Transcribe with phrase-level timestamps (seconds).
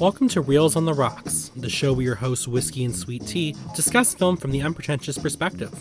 [0.00, 3.56] Welcome to Reels on the Rocks, the show where your hosts, Whiskey and Sweet Tea,
[3.74, 5.74] discuss film from the unpretentious perspective.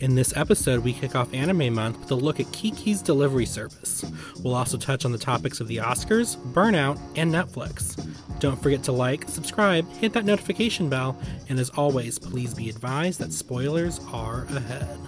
[0.00, 4.04] In this episode, we kick off Anime Month with a look at Kiki's Delivery Service.
[4.42, 8.04] We'll also touch on the topics of the Oscars, Burnout, and Netflix.
[8.40, 11.16] Don't forget to like, subscribe, hit that notification bell,
[11.48, 14.98] and as always, please be advised that spoilers are ahead.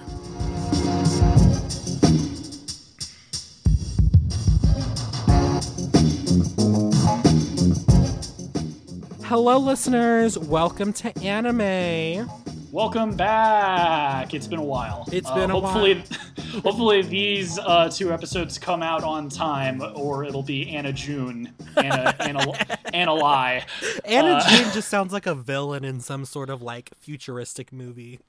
[9.34, 10.38] Hello, listeners.
[10.38, 12.30] Welcome to Anime.
[12.70, 14.32] Welcome back.
[14.32, 15.08] It's been a while.
[15.10, 16.60] It's been a uh, hopefully, while.
[16.62, 22.14] hopefully these uh, two episodes come out on time, or it'll be Anna June, Anna
[22.20, 22.52] Anna,
[22.94, 23.66] Anna Lie.
[24.04, 28.20] Anna uh, June just sounds like a villain in some sort of like futuristic movie.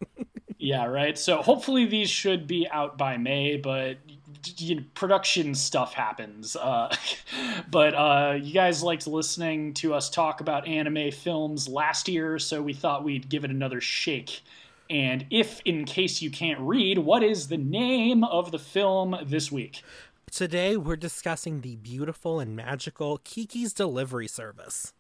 [0.58, 1.20] yeah, right.
[1.20, 4.00] So hopefully these should be out by May, but
[4.58, 6.56] you know, production stuff happens.
[6.56, 6.96] Uh,
[7.72, 12.62] but uh, you guys liked listening to us talk about anime films last year, so
[12.62, 14.42] we thought we'd give it another shake.
[14.90, 19.52] And if, in case you can't read, what is the name of the film this
[19.52, 19.84] week?
[20.32, 24.94] Today we're discussing the beautiful and magical Kiki's Delivery Service.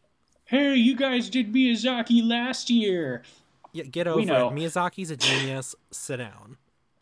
[0.45, 3.23] Hey, you guys did Miyazaki last year.
[3.73, 4.27] Yeah, get over it.
[4.27, 5.75] Miyazaki's a genius.
[5.91, 6.57] Sit down.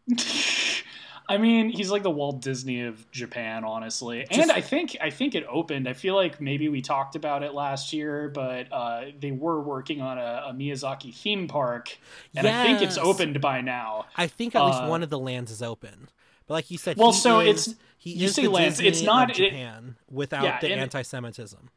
[1.27, 4.25] I mean, he's like the Walt Disney of Japan, honestly.
[4.29, 5.87] Just, and I think I think it opened.
[5.87, 10.01] I feel like maybe we talked about it last year, but uh, they were working
[10.01, 11.97] on a, a, Miyazaki theme park,
[12.35, 12.55] and yes.
[12.55, 14.05] I think it's opened by now.
[14.15, 16.09] I think at least uh, one of the lands is open.
[16.47, 18.77] But like you said, well, so is, it's he you say lands.
[18.77, 21.69] Disney it's not Japan it, without yeah, the anti-Semitism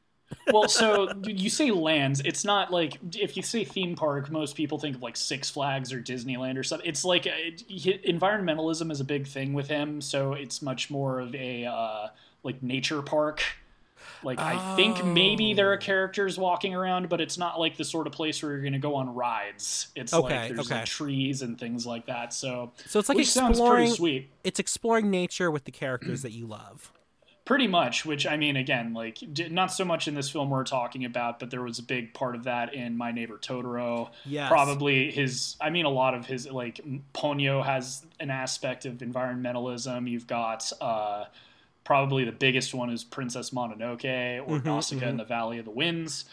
[0.53, 2.21] well, so you say lands.
[2.25, 5.93] It's not like if you say theme park, most people think of like Six Flags
[5.93, 6.89] or Disneyland or something.
[6.89, 11.35] It's like it, environmentalism is a big thing with him, so it's much more of
[11.35, 12.09] a uh,
[12.43, 13.43] like nature park.
[14.23, 14.45] Like oh.
[14.45, 15.78] I think maybe there are oh.
[15.78, 18.79] characters walking around, but it's not like the sort of place where you're going to
[18.79, 19.89] go on rides.
[19.95, 20.81] It's okay, like there's okay.
[20.81, 22.33] like trees and things like that.
[22.33, 23.93] So so it's like exploring.
[23.93, 24.31] sweet.
[24.45, 26.93] It's exploring nature with the characters that you love.
[27.47, 29.19] Pretty much, which I mean, again, like
[29.51, 32.34] not so much in this film we're talking about, but there was a big part
[32.34, 34.11] of that in My Neighbor Totoro.
[34.25, 35.56] Yeah, probably his.
[35.61, 36.81] I mean, a lot of his like
[37.15, 40.11] Ponyo has an aspect of environmentalism.
[40.11, 41.27] You've got uh,
[41.85, 45.11] probably the biggest one is Princess Mononoke or mm-hmm, Nausicaa mm-hmm.
[45.11, 46.25] in the Valley of the Winds.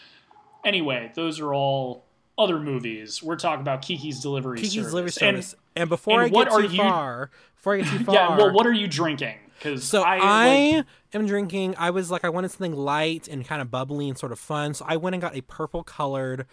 [0.64, 2.04] Anyway, those are all
[2.36, 3.22] other movies.
[3.22, 4.90] We're talking about Kiki's Delivery Kiki's Service.
[4.90, 5.52] Delivery Service.
[5.76, 8.36] And, and before and I get too you, far, before I get too far, yeah.
[8.36, 9.36] Well, what are you drinking?
[9.56, 11.74] Because so I, I like, am drinking.
[11.78, 14.74] I was like, I wanted something light and kind of bubbly and sort of fun.
[14.74, 16.46] So I went and got a purple colored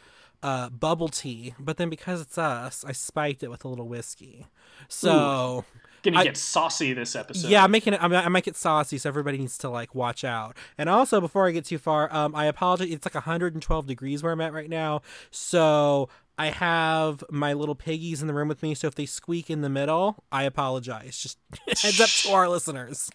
[0.43, 1.53] uh, bubble tea.
[1.59, 4.47] But then because it's us, I spiked it with a little whiskey.
[4.87, 5.65] So.
[5.67, 5.77] Ooh.
[6.03, 7.47] Gonna I, get saucy this episode.
[7.51, 8.01] Yeah, I'm making it.
[8.01, 10.57] I'm, I might get saucy, so everybody needs to like watch out.
[10.75, 12.89] And also, before I get too far, um, I apologize.
[12.89, 18.21] It's like 112 degrees where I'm at right now, so I have my little piggies
[18.21, 21.19] in the room with me, so if they squeak in the middle, I apologize.
[21.19, 23.11] Just heads up to our listeners.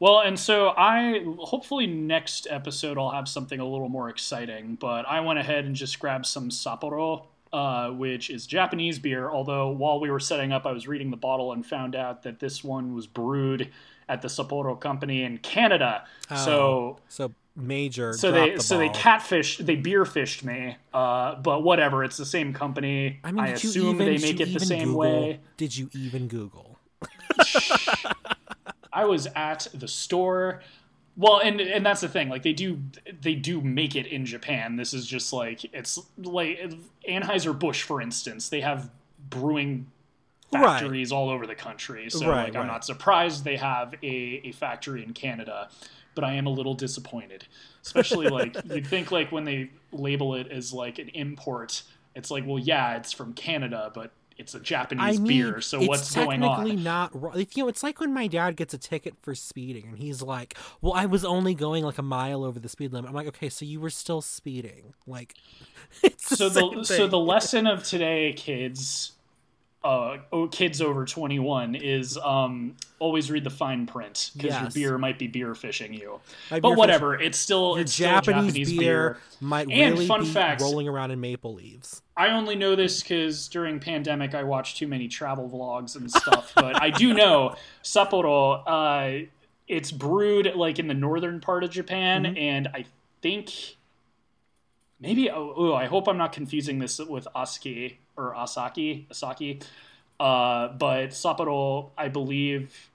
[0.00, 5.06] Well, and so I hopefully next episode I'll have something a little more exciting, but
[5.06, 9.30] I went ahead and just grabbed some Sapporo, uh, which is Japanese beer.
[9.30, 12.40] Although while we were setting up, I was reading the bottle and found out that
[12.40, 13.70] this one was brewed
[14.08, 16.04] at the Sapporo company in Canada.
[16.30, 18.12] Oh, so so major.
[18.12, 20.76] So they the so they catfish they beer fished me.
[20.92, 23.20] Uh, but whatever, it's the same company.
[23.24, 25.40] I, mean, I assume even, they make it the same Google, way.
[25.56, 26.78] Did you even Google?
[28.92, 30.62] I was at the store.
[31.16, 32.28] Well, and and that's the thing.
[32.28, 32.80] Like they do
[33.20, 34.76] they do make it in Japan.
[34.76, 36.72] This is just like it's like
[37.08, 38.48] Anheuser Busch, for instance.
[38.48, 38.90] They have
[39.28, 39.86] brewing
[40.50, 41.16] factories right.
[41.16, 42.10] all over the country.
[42.10, 42.60] So right, like right.
[42.60, 45.68] I'm not surprised they have a, a factory in Canada
[46.14, 47.46] but I am a little disappointed.
[47.82, 51.82] Especially like you'd think like when they label it as like an import,
[52.14, 55.60] it's like, well, yeah, it's from Canada, but it's a Japanese I mean, beer.
[55.60, 56.58] So what's going on?
[56.58, 59.98] Technically not You know, it's like when my dad gets a ticket for speeding, and
[59.98, 63.14] he's like, "Well, I was only going like a mile over the speed limit." I'm
[63.14, 65.34] like, "Okay, so you were still speeding." Like,
[66.16, 69.12] so the so the lesson of today, kids,
[69.84, 70.18] uh,
[70.50, 74.62] kids over 21 is um, always read the fine print because yes.
[74.62, 76.20] your beer might be beer fishing you.
[76.50, 80.22] but whatever, fish- it's still it's Japanese, still Japanese beer, beer, might and really fun
[80.22, 82.02] be facts, rolling around in maple leaves.
[82.16, 86.52] I only know this because during pandemic I watched too many travel vlogs and stuff,
[86.54, 88.62] but I do know Sapporo.
[88.66, 89.26] Uh,
[89.66, 92.36] it's brewed like in the northern part of Japan, mm-hmm.
[92.36, 92.84] and I
[93.22, 93.76] think
[95.02, 99.62] maybe oh, oh, I hope I'm not confusing this with Asahi or Asaki, Asaki.
[100.20, 102.90] Uh, but Sapporo, I believe,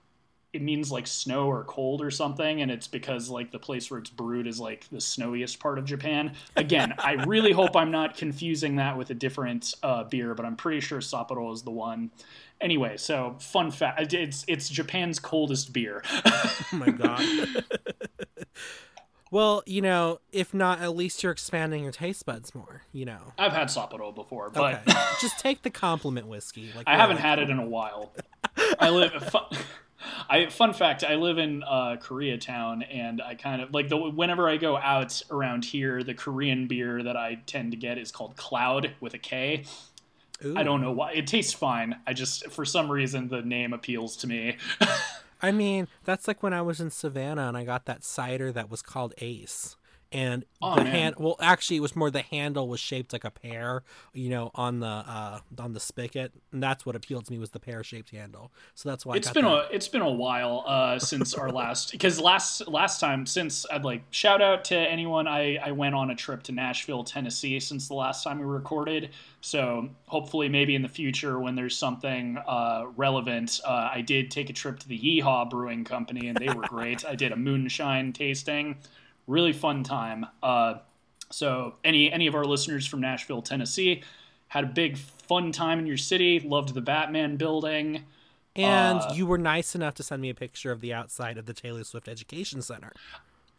[0.53, 3.99] it means like snow or cold or something, and it's because like the place where
[3.99, 6.33] it's brewed is like the snowiest part of Japan.
[6.55, 10.55] Again, I really hope I'm not confusing that with a different uh, beer, but I'm
[10.55, 12.11] pretty sure Sapporo is the one.
[12.61, 16.01] Anyway, so fun fact: it's it's Japan's coldest beer.
[16.25, 17.21] oh my god.
[19.31, 22.83] well, you know, if not, at least you're expanding your taste buds more.
[22.91, 24.99] You know, I've had Sapporo before, but okay.
[25.21, 26.71] just take the compliment whiskey.
[26.75, 28.13] Like I haven't had it in a while.
[28.79, 29.35] I live.
[30.29, 34.47] I fun fact, I live in uh, Koreatown, and I kind of like the whenever
[34.49, 38.35] I go out around here, the Korean beer that I tend to get is called
[38.35, 39.65] Cloud with a K.
[40.45, 40.55] Ooh.
[40.55, 41.13] I don't know why.
[41.13, 41.95] It tastes fine.
[42.05, 44.57] I just for some reason the name appeals to me.
[45.41, 48.69] I mean, that's like when I was in Savannah and I got that cider that
[48.69, 49.76] was called Ace
[50.11, 50.93] and oh, the man.
[50.93, 53.83] hand well actually it was more the handle was shaped like a pear
[54.13, 57.49] you know on the uh on the spigot and that's what appealed to me was
[57.51, 59.51] the pear shaped handle so that's why it's been that.
[59.51, 63.83] a it's been a while uh since our last because last last time since i'd
[63.83, 67.87] like shout out to anyone i i went on a trip to nashville tennessee since
[67.87, 69.09] the last time we recorded
[69.41, 74.49] so hopefully maybe in the future when there's something uh relevant uh i did take
[74.49, 78.13] a trip to the yeehaw brewing company and they were great i did a moonshine
[78.13, 78.77] tasting
[79.27, 80.25] really fun time.
[80.41, 80.75] Uh,
[81.31, 84.03] so any any of our listeners from Nashville, Tennessee,
[84.47, 86.39] had a big fun time in your city.
[86.39, 88.03] Loved the Batman building.
[88.55, 91.45] And uh, you were nice enough to send me a picture of the outside of
[91.45, 92.91] the Taylor Swift Education Center.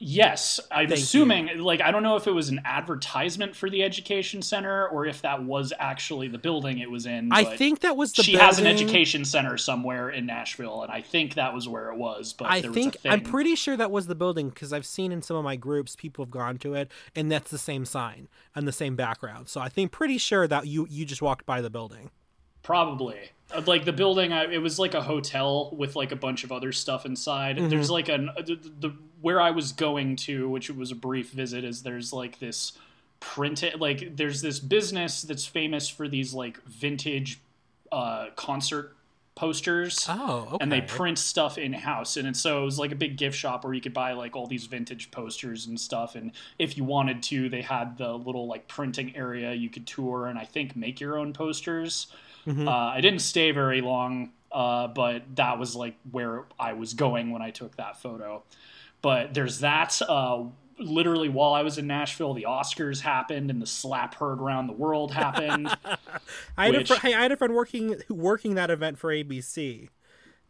[0.00, 1.49] Yes, I'm Thank assuming.
[1.49, 1.65] You.
[1.65, 5.23] Like, I don't know if it was an advertisement for the education center or if
[5.23, 7.33] that was actually the building it was in.
[7.33, 8.23] I think that was the.
[8.23, 8.47] She building.
[8.47, 12.33] has an education center somewhere in Nashville, and I think that was where it was.
[12.33, 15.37] But I think I'm pretty sure that was the building because I've seen in some
[15.37, 18.73] of my groups people have gone to it, and that's the same sign and the
[18.73, 19.49] same background.
[19.49, 22.11] So I think pretty sure that you you just walked by the building.
[22.62, 23.31] Probably.
[23.55, 26.53] Uh, like the building, I, it was like a hotel with like a bunch of
[26.53, 27.56] other stuff inside.
[27.56, 27.69] Mm-hmm.
[27.69, 31.31] There's like an uh, the, the where I was going to, which was a brief
[31.31, 32.73] visit, is there's like this
[33.21, 37.41] printed like there's this business that's famous for these like vintage
[37.91, 38.95] uh, concert
[39.35, 40.05] posters.
[40.09, 40.56] Oh, okay.
[40.61, 43.65] And they print stuff in house, and so it was like a big gift shop
[43.65, 46.17] where you could buy like all these vintage posters and stuff.
[46.17, 50.27] And if you wanted to, they had the little like printing area you could tour
[50.27, 52.09] and I think make your own posters.
[52.49, 52.67] Mm-hmm.
[52.67, 57.31] Uh, I didn't stay very long, uh, but that was like where I was going
[57.31, 58.43] when I took that photo.
[59.03, 60.00] But there's that.
[60.09, 60.45] Uh,
[60.79, 64.73] literally, while I was in Nashville, the Oscars happened and the slap heard around the
[64.73, 65.69] world happened.
[66.56, 66.91] I, had which...
[66.91, 69.89] fr- I had a friend working working that event for ABC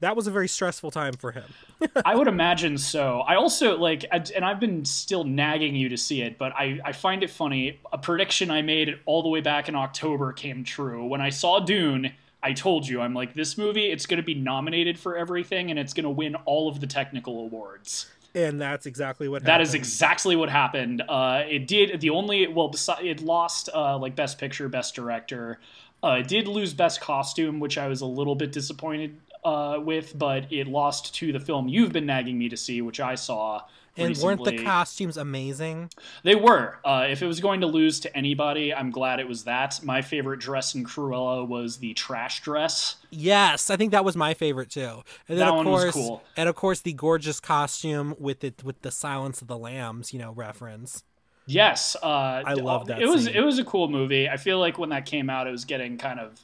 [0.01, 1.45] that was a very stressful time for him.
[2.05, 3.21] I would imagine so.
[3.21, 6.93] I also like, and I've been still nagging you to see it, but I, I
[6.93, 7.81] find it funny.
[7.93, 11.05] A prediction I made all the way back in October came true.
[11.07, 12.13] When I saw Dune,
[12.43, 15.79] I told you, I'm like, this movie, it's going to be nominated for everything and
[15.79, 18.07] it's going to win all of the technical awards.
[18.35, 19.61] And that's exactly what happened.
[19.61, 21.03] That is exactly what happened.
[21.09, 25.59] Uh, it did, the only, well, it lost uh, like Best Picture, Best Director.
[26.05, 29.17] Uh, it did lose Best Costume, which I was a little bit disappointed
[29.49, 33.01] uh, with, but it lost to the film you've been nagging me to see, which
[33.01, 33.63] I saw.
[33.97, 34.27] And recently.
[34.27, 35.91] weren't the costumes amazing?
[36.23, 36.79] They were.
[36.85, 39.81] Uh, if it was going to lose to anybody, I'm glad it was that.
[39.83, 42.97] My favorite dress in Cruella was the trash dress.
[43.11, 45.03] Yes, I think that was my favorite too.
[45.29, 46.23] And then that of one course, was cool.
[46.37, 50.21] And of course, the gorgeous costume with it with the Silence of the Lambs, you
[50.21, 51.03] know, reference.
[51.47, 53.01] Yes, uh, I love that.
[53.01, 54.29] It was it was a cool movie.
[54.29, 56.39] I feel like when that came out, it was getting kind of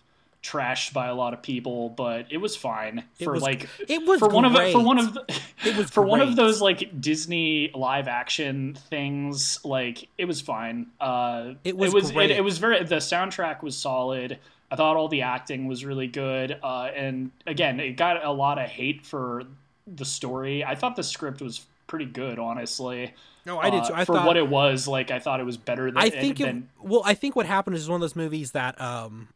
[0.44, 4.20] trashed by a lot of people, but it was fine for was, like it was
[4.20, 4.34] for great.
[4.36, 6.10] one of for one of the, it was for great.
[6.10, 9.58] one of those like Disney live action things.
[9.64, 10.88] Like it was fine.
[11.00, 14.38] Uh, it was it was it, it, was very the soundtrack was solid.
[14.70, 18.58] I thought all the acting was really good, uh, and again, it got a lot
[18.58, 19.44] of hate for
[19.86, 20.64] the story.
[20.64, 23.14] I thought the script was pretty good, honestly.
[23.46, 23.84] No, I did.
[23.84, 23.94] Too.
[23.94, 25.98] I uh, for thought, what it was, like I thought it was better than.
[25.98, 26.40] I think.
[26.40, 29.28] It, than, well, I think what happened is one of those movies that um,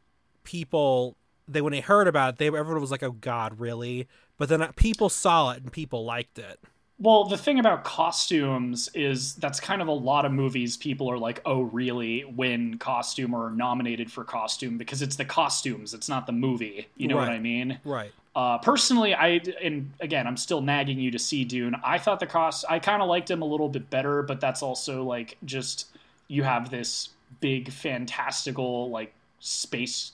[0.48, 1.14] people
[1.46, 4.62] they when they heard about it, they everyone was like, "Oh God, really?" But then
[4.62, 6.58] uh, people saw it and people liked it.
[7.00, 10.76] Well, the thing about costumes is that's kind of a lot of movies.
[10.76, 15.92] People are like, "Oh, really?" Win costume or nominated for costume because it's the costumes.
[15.92, 16.88] It's not the movie.
[16.96, 17.28] You know right.
[17.28, 17.78] what I mean?
[17.84, 18.12] Right.
[18.34, 21.76] Uh, personally, I and again, I'm still nagging you to see Dune.
[21.84, 24.62] I thought the cost, I kind of liked him a little bit better, but that's
[24.62, 25.88] also like just
[26.26, 30.12] you have this big fantastical like space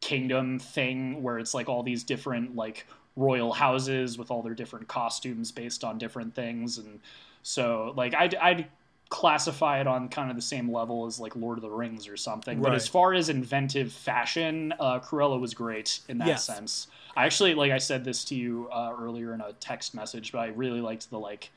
[0.00, 4.88] kingdom thing where it's like all these different like royal houses with all their different
[4.88, 7.00] costumes based on different things and
[7.42, 8.66] so like I I
[9.10, 12.16] classify it on kind of the same level as like Lord of the Rings or
[12.16, 12.62] something.
[12.62, 16.46] But as far as inventive fashion, uh, Cruella was great in that Yes.
[16.46, 16.86] sense.
[17.16, 20.38] I actually, like I said this to you uh, earlier in a text message, but
[20.38, 21.50] I really liked the like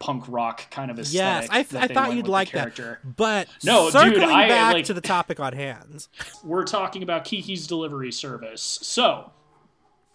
[0.00, 1.50] punk rock kind of Yes, aesthetic.
[1.52, 2.74] I, that I thought you'd like that.
[2.74, 2.98] character.
[3.04, 6.08] But No, dude, circling I, back like- to the topic on hands,
[6.42, 8.62] We're talking about Kiki's Delivery Service.
[8.82, 9.30] So,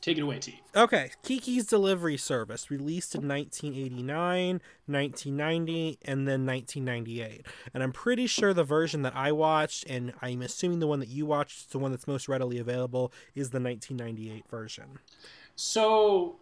[0.01, 0.59] take it away, T.
[0.75, 7.45] Okay, Kiki's Delivery Service, released in 1989, 1990, and then 1998.
[7.73, 11.09] And I'm pretty sure the version that I watched, and I'm assuming the one that
[11.09, 14.97] you watched, the one that's most readily available, is the 1998 version.
[15.55, 16.37] So,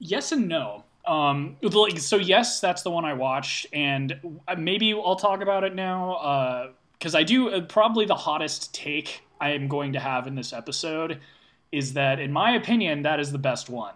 [0.00, 0.84] yes and no.
[1.06, 4.18] Um, like, so yes, that's the one I watched, and
[4.56, 6.14] maybe I'll talk about it now.
[6.14, 6.68] uh
[6.98, 10.52] Because I do uh, probably the hottest take I am going to have in this
[10.52, 11.20] episode
[11.72, 13.94] is that, in my opinion, that is the best one.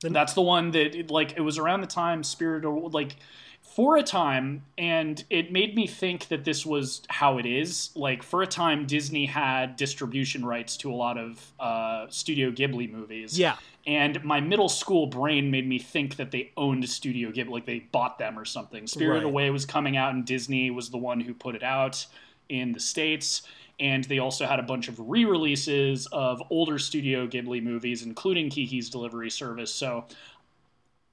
[0.00, 3.16] Then- That's the one that, like, it was around the time Spirit, like,
[3.62, 7.90] for a time, and it made me think that this was how it is.
[7.94, 12.90] Like, for a time, Disney had distribution rights to a lot of uh, Studio Ghibli
[12.90, 17.50] movies Yeah, and my middle school brain made me think that they owned Studio Ghibli,
[17.50, 18.86] like they bought them or something.
[18.86, 19.30] Spirited Right.
[19.30, 22.06] Away was coming out, and Disney was the one who put it out
[22.48, 23.42] in the states.
[23.78, 28.90] And they also had a bunch of re-releases of older Studio Ghibli movies, including Kiki's
[28.90, 29.72] Delivery Service.
[29.72, 30.04] So,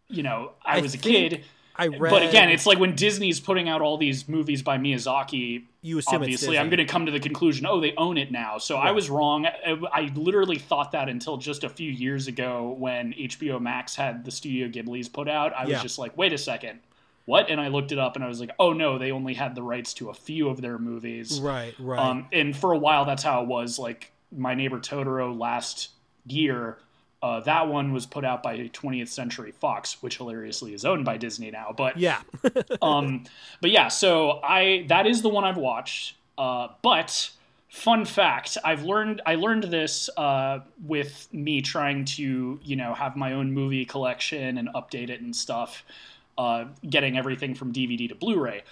[0.10, 1.46] you know, I, I was a kid,
[1.78, 2.10] I read.
[2.10, 6.22] but again, it's like when Disney's putting out all these movies by Miyazaki, you assume
[6.22, 8.58] obviously i'm going to come to the conclusion oh they own it now.
[8.58, 9.46] So i was wrong.
[9.46, 14.26] I, I literally thought that until just a few years ago when hbo max had
[14.26, 15.54] the studio ghibli's put out.
[15.54, 16.80] I was just like wait a second.
[17.26, 17.50] What?
[17.50, 19.64] And i looked it up and i was like oh no they only had the
[19.64, 21.40] rights to a few of their movies.
[21.40, 22.00] Right, right.
[22.00, 23.80] um, and for a while that's how it was.
[23.80, 25.90] Like my neighbor totoro last
[26.26, 26.78] year
[27.28, 31.18] uh, that one was put out by 20th century fox which hilariously is owned by
[31.18, 32.22] disney now but yeah,
[32.82, 33.24] um,
[33.62, 36.16] but yeah, so I that is the one I've watched.
[36.38, 37.30] Uh, but
[37.70, 43.16] fun fact, I've learned I learned this uh, with me trying to you know have
[43.16, 45.84] my own movie collection and update it and stuff,
[46.38, 48.64] uh, getting everything from DVD to Blu-ray.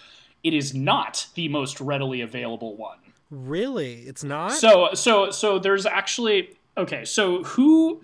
[0.44, 3.00] It is not the most readily available one.
[3.32, 4.54] really, it's not.
[4.54, 7.06] So so so there's actually okay.
[7.06, 8.04] So who?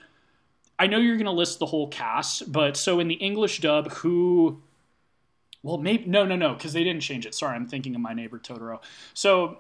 [0.81, 3.91] I know you're going to list the whole cast, but so in the English dub,
[3.91, 4.61] who?
[5.61, 7.35] Well, maybe no, no, no, because they didn't change it.
[7.35, 8.79] Sorry, I'm thinking of my neighbor Totoro.
[9.13, 9.59] So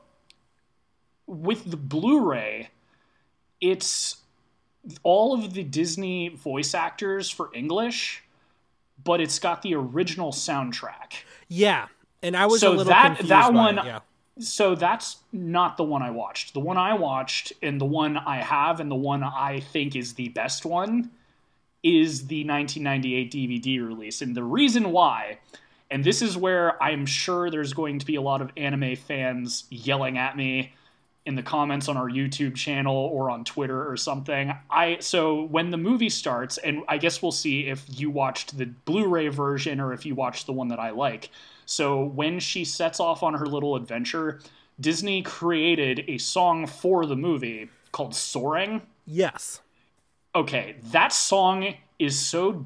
[1.27, 2.69] with the Blu-ray,
[3.61, 4.17] it's
[5.03, 8.23] all of the Disney voice actors for English,
[9.03, 11.21] but it's got the original soundtrack.
[11.47, 11.85] yeah,
[12.23, 13.99] and I was So a little that- that one- it, yeah.
[14.41, 16.53] So that's not the one I watched.
[16.53, 20.13] The one I watched and the one I have and the one I think is
[20.13, 21.11] the best one
[21.83, 24.21] is the 1998 DVD release.
[24.21, 25.39] And the reason why,
[25.89, 29.65] and this is where I'm sure there's going to be a lot of anime fans
[29.69, 30.73] yelling at me
[31.25, 34.53] in the comments on our YouTube channel or on Twitter or something.
[34.69, 38.65] I so when the movie starts and I guess we'll see if you watched the
[38.65, 41.29] Blu-ray version or if you watched the one that I like.
[41.65, 44.39] So when she sets off on her little adventure,
[44.79, 48.81] Disney created a song for the movie called Soaring.
[49.05, 49.61] Yes.
[50.33, 52.65] Okay, that song is so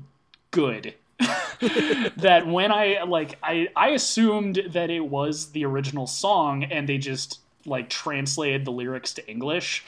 [0.51, 0.93] good
[2.17, 6.97] that when I like I I assumed that it was the original song and they
[6.97, 9.83] just like translated the lyrics to English.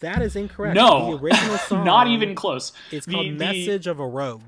[0.00, 0.76] That is incorrect.
[0.76, 1.84] No, the original song.
[1.84, 2.72] Not even close.
[2.92, 4.42] It's The- called the- "Message of a Rouge."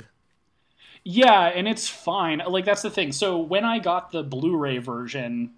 [1.04, 2.42] Yeah, and it's fine.
[2.47, 3.12] Like that's the thing.
[3.12, 5.52] So when I got the Blu-ray version,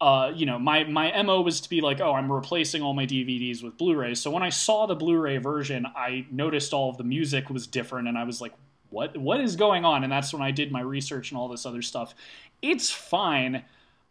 [0.00, 3.06] uh, you know, my my mo was to be like, oh, I'm replacing all my
[3.06, 4.20] DVDs with Blu-rays.
[4.20, 8.08] So when I saw the Blu-ray version, I noticed all of the music was different,
[8.08, 8.52] and I was like,
[8.90, 10.04] what what is going on?
[10.04, 12.14] And that's when I did my research and all this other stuff.
[12.60, 13.64] It's fine,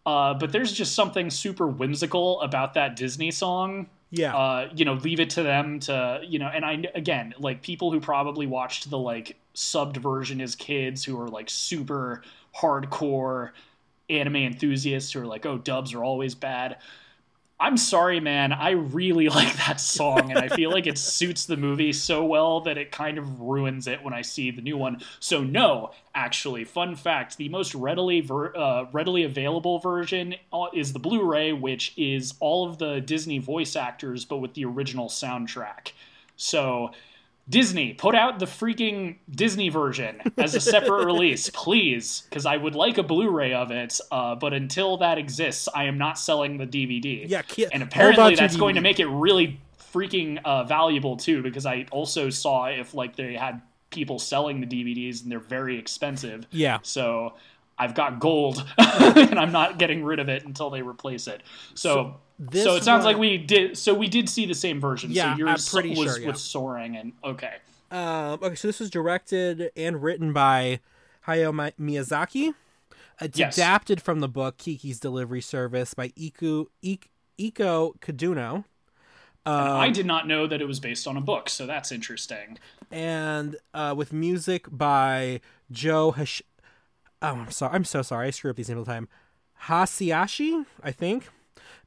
[0.05, 4.35] uh, but there's just something super whimsical about that Disney song Yeah.
[4.35, 7.91] uh, you know, leave it to them to, you know, and I, again, like people
[7.91, 12.21] who probably watched the like subbed version as kids who are like super
[12.55, 13.51] hardcore
[14.09, 16.77] anime enthusiasts who are like, oh, dubs are always bad.
[17.61, 18.51] I'm sorry, man.
[18.51, 22.61] I really like that song, and I feel like it suits the movie so well
[22.61, 25.01] that it kind of ruins it when I see the new one.
[25.19, 30.91] So, no, actually, fun fact: the most readily ver- uh, readily available version uh, is
[30.91, 35.91] the Blu-ray, which is all of the Disney voice actors, but with the original soundtrack.
[36.37, 36.91] So,
[37.49, 42.75] Disney, put out the freaking Disney version as a separate release, please, because I would
[42.75, 43.99] like a Blu-ray of it.
[44.11, 47.27] Uh, but until that exists, I am not selling the DVD.
[47.57, 47.69] yeah.
[47.73, 49.59] And apparently, that's going to make it really
[49.93, 54.67] freaking uh, valuable too, because I also saw if like they had people selling the
[54.67, 56.47] DVDs and they're very expensive.
[56.51, 56.79] Yeah.
[56.81, 57.33] So
[57.77, 61.43] I've got gold and I'm not getting rid of it until they replace it.
[61.73, 62.15] So
[62.49, 65.11] this so, it sounds one- like we did so we did see the same version.
[65.11, 66.27] Yeah, so yours I'm pretty was sure, yeah.
[66.27, 67.55] with soaring and okay.
[67.91, 70.79] Um, okay, so this was directed and written by
[71.27, 72.53] Hayao Miyazaki.
[73.19, 73.57] It's Yes.
[73.57, 78.63] adapted from the book Kiki's Delivery Service by Iku Ik- Iko Kaduno.
[79.45, 82.57] Um, I did not know that it was based on a book, so that's interesting.
[82.91, 85.39] and uh, with music by
[85.71, 86.41] Joe Hash.
[87.21, 87.73] Oh, I'm sorry.
[87.75, 88.27] I'm so sorry.
[88.27, 89.07] I screw up these names all the time.
[89.67, 91.29] Hasiashi, I think.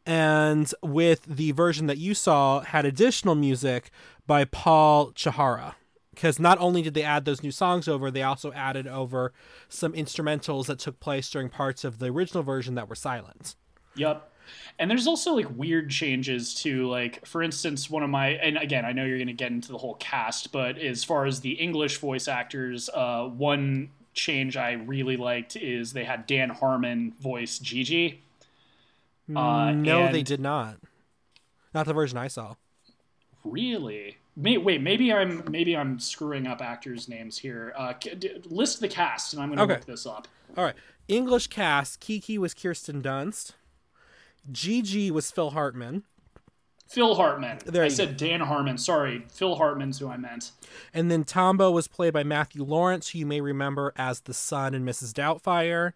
[0.06, 3.90] And with the version that you saw, had additional music
[4.26, 5.76] by Paul Chihara.
[6.14, 9.32] Because not only did they add those new songs over, they also added over
[9.68, 13.56] some instrumentals that took place during parts of the original version that were silent.
[13.96, 14.30] Yep.
[14.78, 18.84] And there's also like weird changes to like for instance one of my and again
[18.84, 21.52] I know you're going to get into the whole cast but as far as the
[21.52, 27.58] English voice actors uh one change I really liked is they had Dan Harmon voice
[27.58, 28.18] Jiji.
[29.28, 30.76] Uh, no, and- they did not.
[31.72, 32.54] Not the version I saw.
[33.44, 34.18] Really?
[34.36, 37.72] May, wait, maybe I'm maybe I'm screwing up actors' names here.
[37.76, 37.92] Uh,
[38.46, 39.74] list the cast, and I'm going to Okay.
[39.74, 40.26] look this up.
[40.56, 40.74] All right.
[41.08, 43.52] English cast Kiki was Kirsten Dunst.
[44.50, 46.04] Jiji was Phil Hartman.
[46.88, 47.58] Phil Hartman.
[47.64, 48.78] There I said Dan Harmon.
[48.78, 50.52] Sorry, Phil Hartman's who I meant.
[50.92, 54.74] And then Tombo was played by Matthew Lawrence, who you may remember as the son
[54.74, 55.12] in Mrs.
[55.12, 55.92] Doubtfire.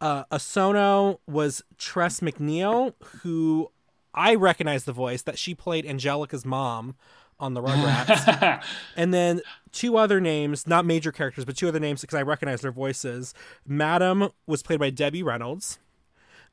[0.00, 3.70] Uh, Asono was Tress MacNeille, who
[4.14, 6.96] I recognize the voice that she played Angelica's mom
[7.38, 8.62] on the Rugrats.
[8.96, 9.40] and then
[9.72, 13.34] two other names, not major characters, but two other names because I recognize their voices.
[13.66, 15.78] Madam was played by Debbie Reynolds,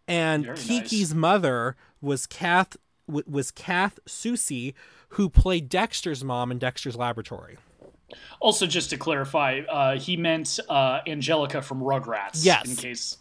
[0.07, 0.67] and Very nice.
[0.67, 4.73] Kiki's mother was Kath was Kath Soucie,
[5.09, 7.57] who played Dexter's mom in Dexter's Laboratory.
[8.39, 12.43] Also, just to clarify, uh, he meant uh, Angelica from Rugrats.
[12.45, 12.69] Yes.
[12.69, 13.17] In case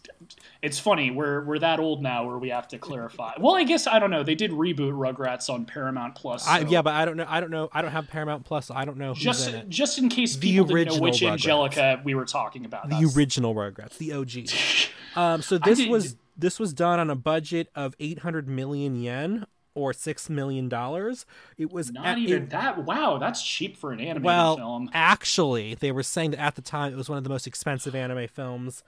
[0.61, 3.33] it's funny, we're we're that old now where we have to clarify.
[3.39, 4.23] Well, I guess I don't know.
[4.23, 6.47] They did reboot Rugrats on Paramount Plus.
[6.47, 7.25] I, yeah, but I don't know.
[7.27, 7.69] I don't know.
[7.73, 8.67] I don't have Paramount Plus.
[8.67, 9.69] So I don't know who's just in it.
[9.69, 11.31] just in case The people didn't know which Rugrats.
[11.33, 12.83] Angelica we were talking about.
[12.89, 14.49] The That's- original Rugrats, the OG.
[15.15, 19.93] Um, so this was this was done on a budget of 800 million yen or
[19.93, 21.25] six million dollars.
[21.57, 22.83] It was Not at- even it- that.
[22.85, 24.89] Wow, that's cheap for an animated well, film.
[24.93, 27.95] actually, they were saying that at the time it was one of the most expensive
[27.95, 28.83] anime films.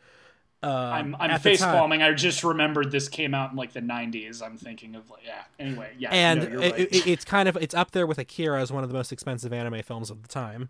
[0.64, 2.02] Uh, I'm I'm face palming.
[2.02, 4.42] I just remembered this came out in like the 90s.
[4.42, 5.44] I'm thinking of like yeah.
[5.60, 6.10] Anyway, yeah.
[6.12, 6.80] and no, it, right.
[6.80, 9.54] it- it's kind of it's up there with Akira as one of the most expensive
[9.54, 10.70] anime films of the time.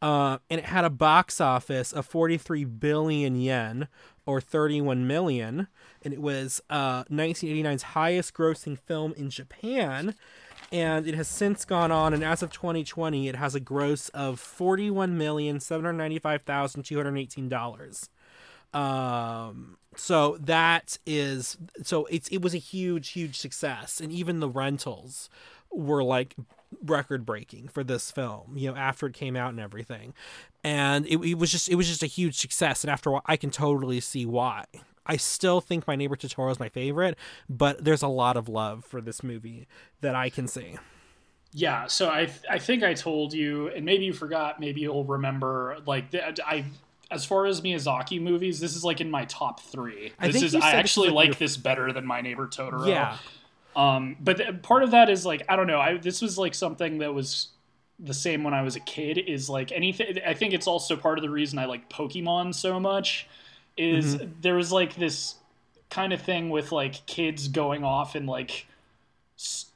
[0.00, 3.88] Uh, and it had a box office of 43 billion yen
[4.26, 5.68] or 31 million,
[6.02, 10.14] and it was uh, 1989's highest grossing film in Japan.
[10.72, 14.40] And it has since gone on, and as of 2020, it has a gross of
[14.40, 18.08] forty-one million seven hundred ninety-five thousand two hundred eighteen dollars.
[18.74, 24.48] Um, so that is so it's it was a huge, huge success, and even the
[24.48, 25.30] rentals
[25.70, 26.34] were like
[26.84, 28.56] record breaking for this film.
[28.56, 30.14] You know, after it came out and everything,
[30.64, 32.82] and it, it was just it was just a huge success.
[32.84, 34.64] And after a while, I can totally see why.
[35.08, 37.16] I still think My Neighbor Totoro is my favorite,
[37.48, 39.68] but there's a lot of love for this movie
[40.00, 40.76] that I can see.
[41.52, 45.78] Yeah, so I I think I told you, and maybe you forgot, maybe you'll remember.
[45.86, 46.64] Like I,
[47.10, 50.12] as far as Miyazaki movies, this is like in my top three.
[50.18, 52.86] I This think is I actually like like your- this better than My Neighbor Totoro.
[52.88, 53.16] Yeah,
[53.76, 55.80] Um, but part of that is like I don't know.
[55.80, 57.48] I this was like something that was
[57.98, 59.18] the same when I was a kid.
[59.18, 60.18] Is like anything.
[60.26, 63.28] I think it's also part of the reason I like Pokemon so much.
[63.76, 64.32] Is Mm-hmm.
[64.40, 65.36] there was like this
[65.90, 68.66] kind of thing with like kids going off and like
[69.38, 69.66] s-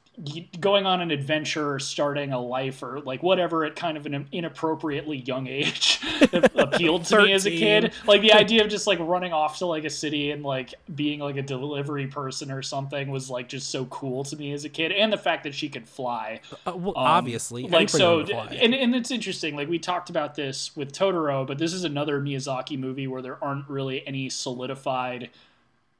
[0.59, 4.27] going on an adventure or starting a life or like whatever at kind of an
[4.31, 5.99] inappropriately young age
[6.55, 7.93] appealed to me as a kid.
[8.05, 11.19] Like the idea of just like running off to like a city and like being
[11.19, 14.69] like a delivery person or something was like just so cool to me as a
[14.69, 16.39] kid and the fact that she could fly.
[16.67, 20.75] Uh, well, um, obviously, like so and, and it's interesting like we talked about this
[20.75, 25.29] with totoro but this is another miyazaki movie where there aren't really any solidified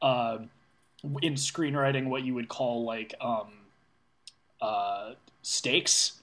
[0.01, 0.37] uh
[1.21, 3.47] in screenwriting what you would call like um
[4.61, 6.13] uh stakes.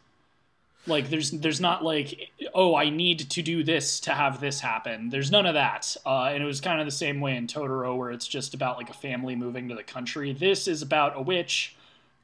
[0.87, 5.11] Like there's there's not like oh i need to do this to have this happen.
[5.11, 5.97] There's none of that.
[6.07, 8.79] Uh, and it was kind of the same way in totoro where it's just about
[8.79, 10.33] like a family moving to the country.
[10.33, 11.77] This is about a witch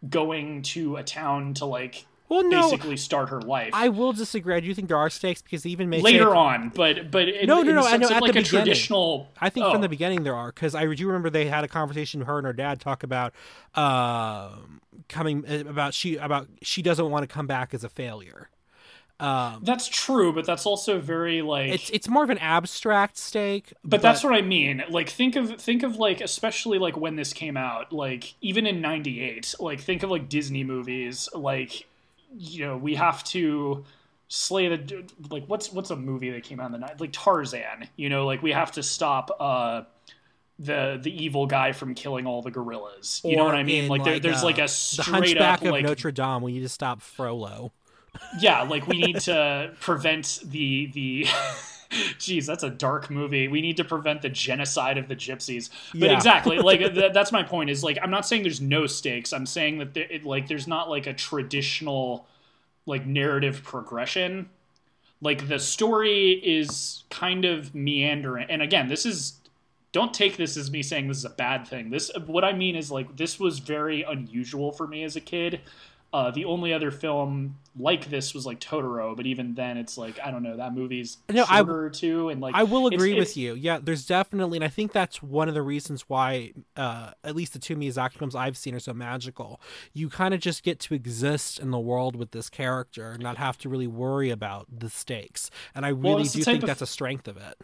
[0.09, 4.55] going to a town to like well, no, basically start her life I will disagree.
[4.55, 7.63] I do think there are stakes because even make later on but but in, No,
[7.63, 8.65] no, in no, I know, at like the a beginning.
[8.65, 11.65] traditional I think oh, from the beginning there are because I do remember they had
[11.65, 12.23] a conversation.
[12.23, 13.35] Her and her dad talk about
[13.75, 18.49] um coming about she about she doesn't want to come back as a failure.
[19.21, 23.73] Um, That's true, but that's also very like it's it's more of an abstract steak.
[23.85, 24.83] but that's what I mean.
[24.91, 28.81] Like think of think of like especially like when this came out, like even in
[28.81, 31.87] 98, like think of like Disney movies, like
[32.37, 33.85] you know, we have to
[34.29, 37.89] slay the like what's what's a movie that came out in the night like Tarzan,
[37.97, 39.83] you know, like we have to stop uh
[40.59, 43.21] the the evil guy from killing all the gorillas.
[43.25, 43.85] You know Or what I mean?
[43.85, 46.43] in, Like, there, there's uh, like a the straight Hunchback up of like Notre Dame.
[46.43, 47.73] We need to stop Frollo.
[48.41, 51.27] yeah, like we need to prevent the the.
[52.19, 53.49] Geez, that's a dark movie.
[53.49, 55.71] We need to prevent the genocide of the gypsies.
[55.93, 56.17] But Yeah.
[56.17, 57.71] exactly, like th- that's my point.
[57.71, 59.33] Is like I'm not saying there's no stakes.
[59.33, 62.27] I'm saying that there, it, like there's not like a traditional
[62.87, 64.51] like narrative progression.
[65.21, 68.47] Like the story is kind of meandering.
[68.51, 69.41] And again, this is
[69.93, 71.91] don't take this as me saying this is a bad thing.
[71.91, 75.61] This what I mean is like this was very unusual for me as a kid.
[76.15, 80.21] Uh, the only other film like this was like Totoro, but even then, it's like
[80.25, 83.19] I don't know that movie's No, I- shorter too, and like I will agree it's-
[83.31, 83.55] with you.
[83.55, 87.53] Yeah, there's definitely, and I think that's one of the reasons why, uh, at least
[87.53, 89.61] the two Miyazaki films I've seen are so magical.
[89.93, 93.37] You kind of just get to exist in the world with this character and not
[93.39, 95.51] have to really worry about the stakes.
[95.75, 97.59] And I really it's the do think of- that's a strength of it.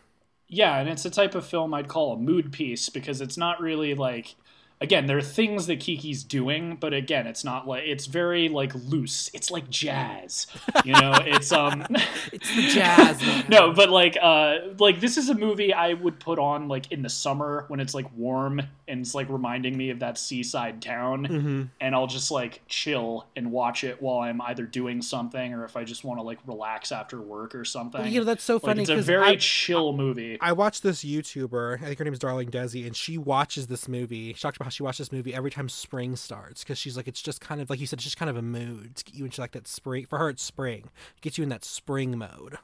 [0.48, 3.60] Yeah, and it's a type of film I'd call a mood piece because it's not
[3.60, 4.34] really like
[4.80, 8.72] again, there are things that Kiki's doing, but again, it's not like it's very like
[8.74, 9.30] loose.
[9.34, 10.46] It's like jazz.
[10.84, 11.86] You know, it's um
[12.32, 13.22] It's the jazz.
[13.48, 17.02] No, but like uh like this is a movie I would put on like in
[17.02, 21.26] the summer when it's like warm and it's like reminding me of that seaside town
[21.26, 21.68] Mhm.
[21.80, 25.76] and I'll just like chill and watch it while I'm either doing something or if
[25.76, 28.00] I just want to like relax after work or something.
[28.00, 30.38] Well, you know that's so like funny it's a very I, chill movie.
[30.40, 31.82] I watched this YouTuber.
[31.82, 34.32] I think her name is Darling Desi, and she watches this movie.
[34.32, 37.22] She talks about she watches this movie every time spring starts because she's like, it's
[37.22, 39.24] just kind of like you said, it's just kind of a mood to get you
[39.24, 40.06] into like that spring.
[40.06, 40.90] For her, it's spring.
[41.16, 42.58] It gets you in that spring mode.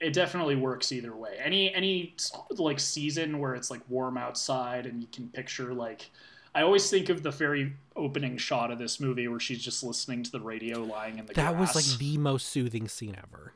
[0.00, 1.36] it definitely works either way.
[1.42, 2.14] Any any
[2.50, 6.10] like season where it's like warm outside and you can picture like
[6.54, 10.22] I always think of the very opening shot of this movie where she's just listening
[10.24, 13.52] to the radio lying in the That was like the most soothing scene ever.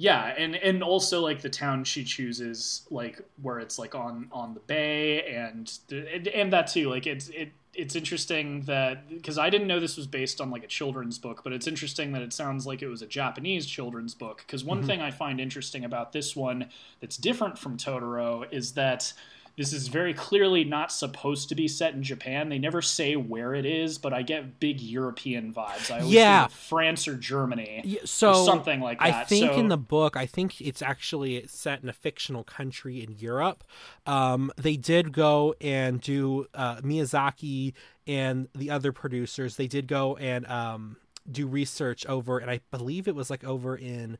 [0.00, 4.54] Yeah, and and also like the town she chooses like where it's like on on
[4.54, 9.50] the bay and and, and that too like it's it it's interesting that because I
[9.50, 12.32] didn't know this was based on like a children's book, but it's interesting that it
[12.32, 14.42] sounds like it was a Japanese children's book.
[14.46, 14.86] Because one mm-hmm.
[14.86, 19.12] thing I find interesting about this one that's different from Totoro is that
[19.56, 22.48] this is very clearly not supposed to be set in Japan.
[22.48, 25.90] They never say where it is, but I get big European vibes.
[25.90, 26.46] I always Yeah.
[26.46, 29.14] think France or Germany Yeah, so or something like that.
[29.14, 33.02] I think So- in the book, I think it's actually set in a fictional country
[33.02, 33.64] in Europe.
[34.06, 37.74] Um, they did go and do uh, Miyazaki
[38.06, 39.56] and the other producers.
[39.56, 40.96] They did go and um,
[41.30, 44.18] do research over, and I believe it was like over in.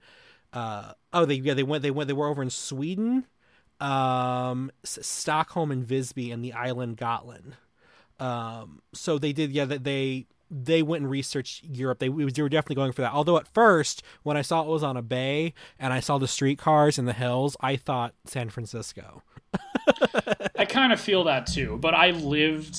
[0.53, 3.25] Uh, oh, they yeah they went they went they were over in Sweden,
[3.81, 7.57] um, Stockholm and Visby, and the island Gotland.
[8.19, 12.01] Um, so they did, yeah, they they went and researched Europe.
[12.01, 13.13] They, they were definitely going for that.
[13.13, 16.27] Although at first, when I saw it was on a bay and I saw the
[16.27, 19.23] streetcars in the hills, I thought San Francisco.
[20.59, 22.79] I kind of feel that too, but I lived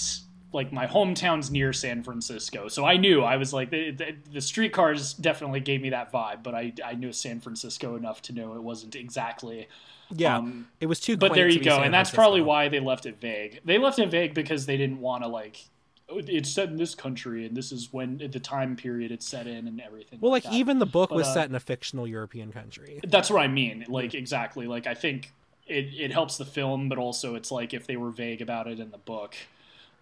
[0.53, 4.41] like my hometown's near San Francisco, so I knew I was like the, the, the
[4.41, 8.55] streetcars definitely gave me that vibe, but I I knew San Francisco enough to know
[8.55, 9.67] it wasn't exactly.
[10.15, 11.17] Yeah, Um, it was too.
[11.17, 12.15] But there you go, and that's Francisco.
[12.21, 13.59] probably why they left it vague.
[13.65, 15.65] They left it vague because they didn't want to like.
[16.09, 19.47] "Oh, It's set in this country, and this is when the time period it's set
[19.47, 20.19] in, and everything.
[20.21, 20.53] Well, like that.
[20.53, 22.99] even the book But, was uh, set in a fictional European country.
[23.07, 23.85] That's what I mean.
[23.87, 24.67] Like exactly.
[24.67, 25.31] Like I think
[25.67, 28.79] it, it helps the film, but also it's like if they were vague about it
[28.79, 29.35] in the book.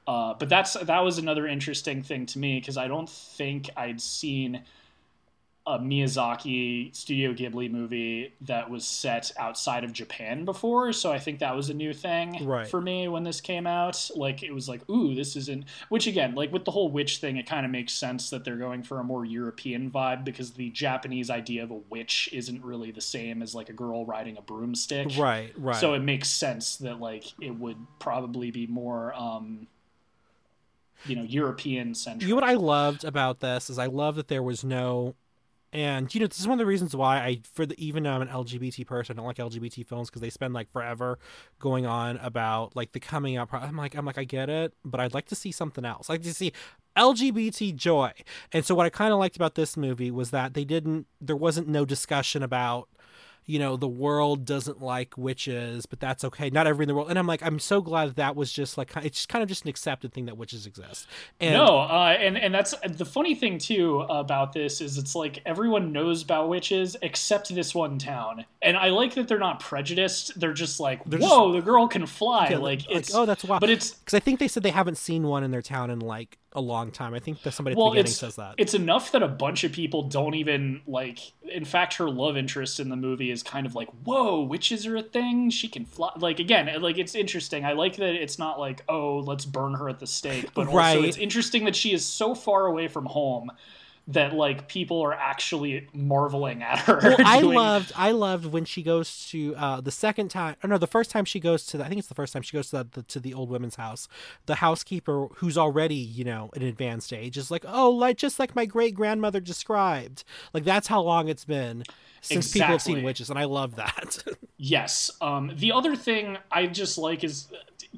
[0.08, 4.02] Uh, but that's that was another interesting thing to me because I don't think I'd
[4.02, 4.64] seen
[5.68, 10.92] a Miyazaki Studio Ghibli movie that was set outside of Japan before.
[10.94, 12.68] So I think that was a new thing Right.
[12.68, 14.10] for me when this came out.
[14.16, 15.66] Like it was like, ooh, this isn't.
[15.90, 18.56] Which again, like with the whole witch thing, it kind of makes sense that they're
[18.58, 22.90] going for a more European vibe because the Japanese idea of a witch isn't really
[22.92, 25.10] the same as like a girl riding a broomstick.
[25.18, 25.76] Right, right.
[25.76, 29.68] So it makes sense that like it would probably be more, um,
[31.06, 32.24] you know, European centric.
[32.24, 35.16] You know what I loved about this is I love that there was no,
[35.72, 38.12] and you know this is one of the reasons why I for the even though
[38.12, 41.20] I'm an LGBT person, I don't like LGBT films because they spend like forever
[41.60, 43.50] going on about like the coming out.
[43.50, 46.10] Pro- I'm like I'm like I get it, but I'd like to see something else.
[46.10, 46.54] I'd like to see
[46.98, 48.12] LGBT joy.
[48.52, 51.36] And so what I kind of liked about this movie was that they didn't there
[51.36, 52.90] wasn't no discussion about
[53.50, 56.52] you know, the world doesn't like witches, but that's okay.
[56.52, 57.10] Not everyone in the world.
[57.10, 59.64] And I'm like, I'm so glad that, that was just like it's kind of just
[59.64, 61.08] an accepted thing that witches exist.
[61.40, 65.42] And, no, uh, and and that's the funny thing too about this is it's like
[65.48, 70.40] everyone knows about witches except this one town, and I like that they're not prejudiced.
[70.40, 72.50] They're just like, they're whoa, just, the girl can fly.
[72.50, 73.62] like, like it's oh, that's wild.
[73.62, 76.02] But it's because I think they said they haven't seen one in their town in
[76.02, 77.14] like a long time.
[77.14, 78.56] I think that somebody at well, the beginning says that.
[78.58, 81.20] It's enough that a bunch of people don't even like.
[81.44, 84.96] In fact, her love interest in the movie is kind of like, "Whoa, witches are
[84.96, 85.50] a thing.
[85.50, 87.66] She can fly." Like again, like it's interesting.
[87.66, 90.96] I like that it's not like, "Oh, let's burn her at the stake," but right.
[90.96, 93.52] also it's interesting that she is so far away from home
[94.10, 97.00] that like people are actually marveling at her.
[97.02, 100.80] Well, I loved I loved when she goes to uh, the second time or no
[100.80, 102.72] the first time she goes to the, I think it's the first time she goes
[102.72, 104.08] to the, the, to the old women's house.
[104.48, 108.56] The housekeeper who's already you know an advanced age is like oh like just like
[108.56, 110.24] my great grandmother described.
[110.54, 111.84] Like that's how long it's been
[112.22, 112.60] since exactly.
[112.60, 114.24] people have seen witches, and I love that.
[114.58, 115.12] yes.
[115.22, 117.48] Um, the other thing I just like is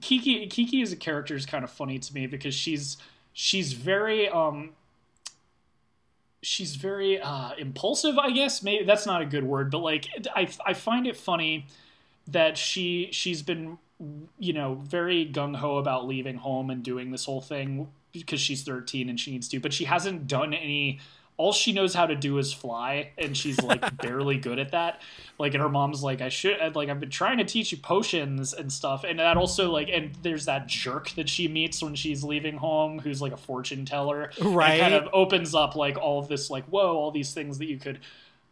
[0.01, 0.45] Kiki.
[0.47, 2.97] Kiki as a character is kind of funny to me because she's
[3.31, 4.71] she's very um
[6.41, 8.17] she's very uh, impulsive.
[8.17, 11.67] I guess maybe that's not a good word, but like I I find it funny
[12.27, 13.77] that she she's been
[14.39, 18.63] you know very gung ho about leaving home and doing this whole thing because she's
[18.63, 20.99] 13 and she needs to, but she hasn't done any
[21.37, 25.01] all she knows how to do is fly and she's like barely good at that.
[25.39, 28.53] Like and her mom's like i should like i've been trying to teach you potions
[28.53, 32.23] and stuff and that also like and there's that jerk that she meets when she's
[32.23, 34.79] leaving home who's like a fortune teller right.
[34.79, 37.77] kind of opens up like all of this like whoa all these things that you
[37.77, 37.99] could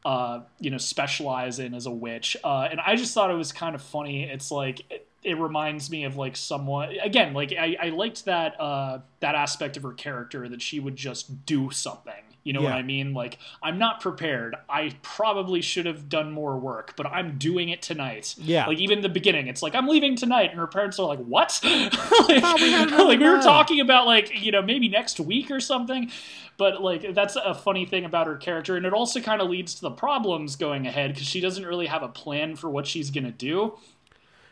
[0.05, 2.37] uh you know specialize in as a witch.
[2.43, 4.23] Uh and i just thought it was kind of funny.
[4.23, 8.59] It's like it, it reminds me of like someone again like I, I liked that
[8.59, 12.69] uh that aspect of her character that she would just do something you know yeah.
[12.69, 13.13] what I mean?
[13.13, 14.55] Like, I'm not prepared.
[14.69, 18.35] I probably should have done more work, but I'm doing it tonight.
[18.37, 18.65] Yeah.
[18.65, 20.49] Like, even the beginning, it's like, I'm leaving tonight.
[20.51, 21.59] And her parents are like, what?
[21.63, 26.11] like, we, like we were talking about, like, you know, maybe next week or something.
[26.57, 28.75] But, like, that's a funny thing about her character.
[28.75, 31.87] And it also kind of leads to the problems going ahead because she doesn't really
[31.87, 33.77] have a plan for what she's going to do.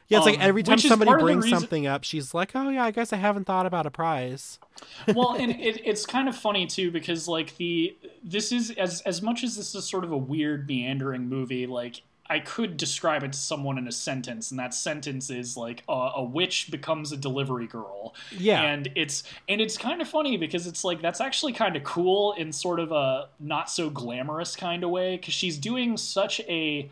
[0.08, 1.60] Yeah, it's um, like every time somebody brings reason...
[1.60, 4.58] something up, she's like, "Oh yeah, I guess I haven't thought about a prize."
[5.16, 9.22] well, and it, it's kind of funny too because like the this is as as
[9.22, 13.34] much as this is sort of a weird meandering movie, like I could describe it
[13.34, 17.18] to someone in a sentence, and that sentence is like uh, a witch becomes a
[17.18, 18.16] delivery girl.
[18.32, 21.84] Yeah, and it's and it's kind of funny because it's like that's actually kind of
[21.84, 26.40] cool in sort of a not so glamorous kind of way because she's doing such
[26.48, 26.90] a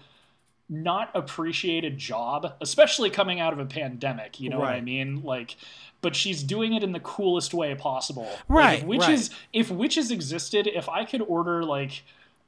[0.69, 4.39] not appreciated job, especially coming out of a pandemic.
[4.39, 4.71] You know right.
[4.71, 5.21] what I mean?
[5.23, 5.57] Like,
[6.01, 8.29] but she's doing it in the coolest way possible.
[8.47, 8.73] Right.
[8.73, 9.39] Like if witches, right.
[9.53, 12.03] if witches existed, if I could order like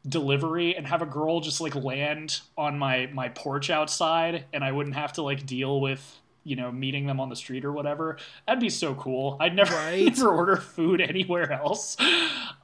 [0.07, 4.71] delivery and have a girl just like land on my my porch outside, and I
[4.71, 8.17] wouldn't have to like deal with you know meeting them on the street or whatever
[8.47, 10.05] that'd be so cool i'd never, right.
[10.05, 11.97] never order food anywhere else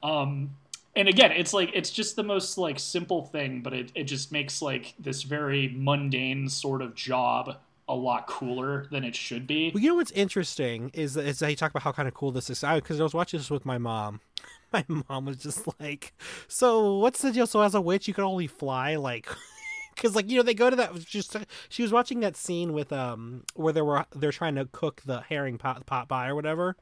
[0.02, 0.56] um
[0.96, 4.32] and again it's like it's just the most like simple thing but it, it just
[4.32, 7.56] makes like this very mundane sort of job
[7.88, 9.70] a lot cooler than it should be.
[9.74, 12.32] Well you know what's interesting is is that you talk about how kind of cool
[12.32, 12.60] this is.
[12.60, 14.20] Because I, I was watching this with my mom.
[14.72, 16.14] My mom was just like
[16.48, 17.46] so what's the deal?
[17.46, 19.28] So as a witch you can only fly like
[19.94, 21.36] because like you know they go to that just
[21.68, 25.20] she was watching that scene with um where they were they're trying to cook the
[25.20, 26.74] herring pot pot pie or whatever.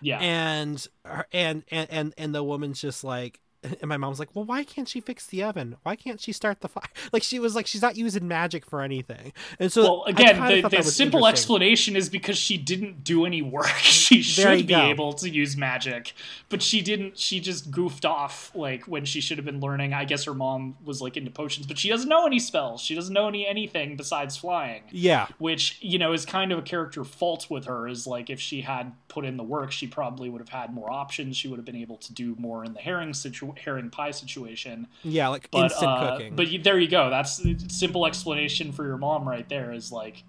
[0.00, 0.20] Yeah.
[0.20, 0.86] And
[1.32, 4.88] and and and, and the woman's just like and my mom's like, "Well, why can't
[4.88, 5.76] she fix the oven?
[5.82, 8.82] Why can't she start the fire?" Like she was like, she's not using magic for
[8.82, 9.32] anything.
[9.58, 13.66] And so, well, again, the, the simple explanation is because she didn't do any work.
[13.78, 14.82] she should be go.
[14.82, 16.14] able to use magic,
[16.48, 17.18] but she didn't.
[17.18, 19.92] She just goofed off like when she should have been learning.
[19.92, 22.80] I guess her mom was like into potions, but she doesn't know any spells.
[22.80, 24.82] She doesn't know any anything besides flying.
[24.90, 27.88] Yeah, which you know is kind of a character fault with her.
[27.88, 30.90] Is like if she had put in the work, she probably would have had more
[30.90, 31.36] options.
[31.36, 34.86] She would have been able to do more in the herring situation herring pie situation.
[35.02, 36.36] Yeah, like but, instant uh, cooking.
[36.36, 37.10] But there you go.
[37.10, 39.72] That's simple explanation for your mom right there.
[39.72, 40.24] Is like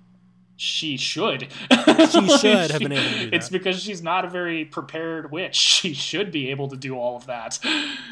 [0.62, 1.48] she should.
[1.72, 3.34] she should have been able to do that.
[3.34, 5.56] It's because she's not a very prepared witch.
[5.56, 7.58] She should be able to do all of that.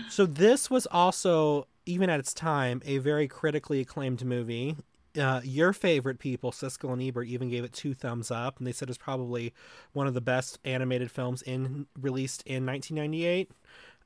[0.10, 4.76] So this was also, even at its time, a very critically acclaimed movie.
[5.18, 8.72] Uh, your favorite people, Siskel and Ebert, even gave it two thumbs up, and they
[8.72, 9.54] said it's probably
[9.94, 13.52] one of the best animated films in released in 1998.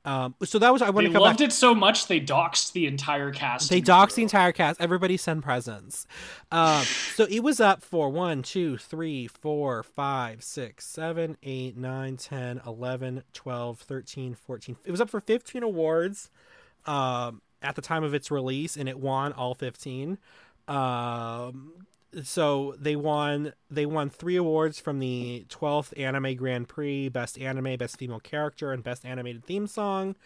[0.06, 1.48] Um, so that was I want to come loved back.
[1.48, 3.70] it so much they doxed the entire cast.
[3.70, 4.78] They doxed the entire cast.
[4.80, 6.06] Everybody send presents.
[6.52, 12.18] Um, so it was up for one, two, three, four, five, six, seven, eight, nine,
[12.18, 14.76] ten, eleven, twelve, thirteen, fourteen.
[14.84, 16.28] It was up for fifteen awards
[16.84, 20.18] um, at the time of its release, and it won all fifteen.
[20.68, 21.86] Um,
[22.22, 27.76] so they won they won three awards from the 12th anime grand prix best anime
[27.76, 30.16] best female character and best animated theme song.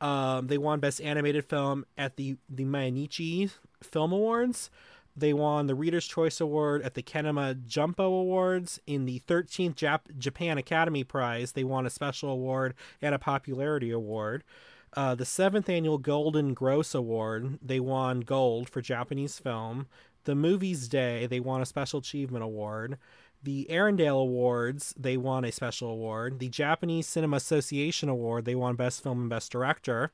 [0.00, 3.50] Um, they won best animated film at the the mainichi
[3.82, 4.70] film awards.
[5.16, 8.80] They won the reader's choice award at the Kinema Junpo awards.
[8.86, 13.90] In the 13th Jap- japan academy prize they won a special award and a popularity
[13.90, 14.42] award.
[14.96, 19.88] Uh, the seventh annual Golden Gross Award, they won gold for Japanese film
[20.24, 22.98] the Movies Day, they won a Special Achievement Award.
[23.42, 26.38] The Arendelle Awards, they won a special award.
[26.38, 30.12] The Japanese Cinema Association Award, they won Best Film and Best Director.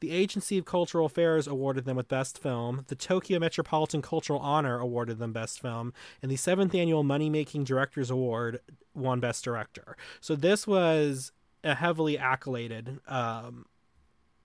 [0.00, 2.86] The Agency of Cultural Affairs awarded them with Best Film.
[2.88, 5.92] The Tokyo Metropolitan Cultural Honor awarded them Best Film.
[6.22, 8.60] And the seventh annual Money Making Directors Award
[8.94, 9.94] won Best Director.
[10.22, 13.66] So this was a heavily accoladed um,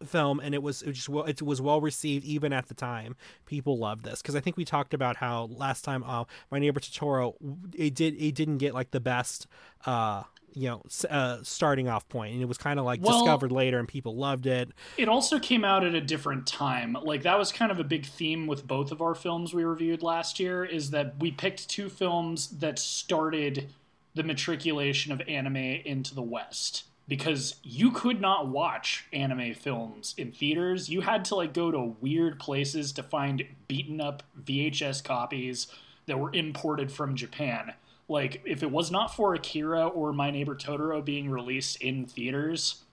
[0.05, 3.15] film and it was it just well it was well received even at the time.
[3.45, 6.79] People loved this because i think we talked about how last time uh my neighbor
[6.79, 7.33] totoro
[7.73, 9.47] it did it didn't get like the best
[9.85, 13.51] uh you know uh, starting off point and it was kind of like well, discovered
[13.51, 14.69] later and people loved it.
[14.97, 16.93] It also came out at a different time.
[16.93, 20.01] Like that was kind of a big theme with both of our films we reviewed
[20.01, 23.69] last year is that we picked two films that started
[24.13, 30.31] the matriculation of anime into the west because you could not watch anime films in
[30.31, 30.89] theaters.
[30.89, 35.67] You had to like go to weird places to find beaten up VHS copies
[36.07, 37.73] that were imported from Japan.
[38.07, 42.83] Like if it was not for Akira or My Neighbor Totoro being released in theaters,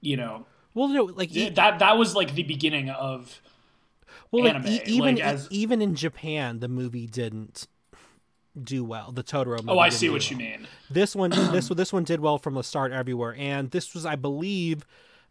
[0.00, 3.40] you know, well, no, like that that was like the beginning of
[4.30, 4.64] well, anime.
[4.64, 5.48] Like, e- even like, as...
[5.50, 7.66] even in Japan, the movie didn't
[8.60, 9.12] do well.
[9.12, 9.68] The Totoro movie.
[9.68, 10.30] Oh, I see what well.
[10.30, 10.66] you mean.
[10.90, 14.16] This one, this this one did well from the start everywhere, and this was, I
[14.16, 14.84] believe,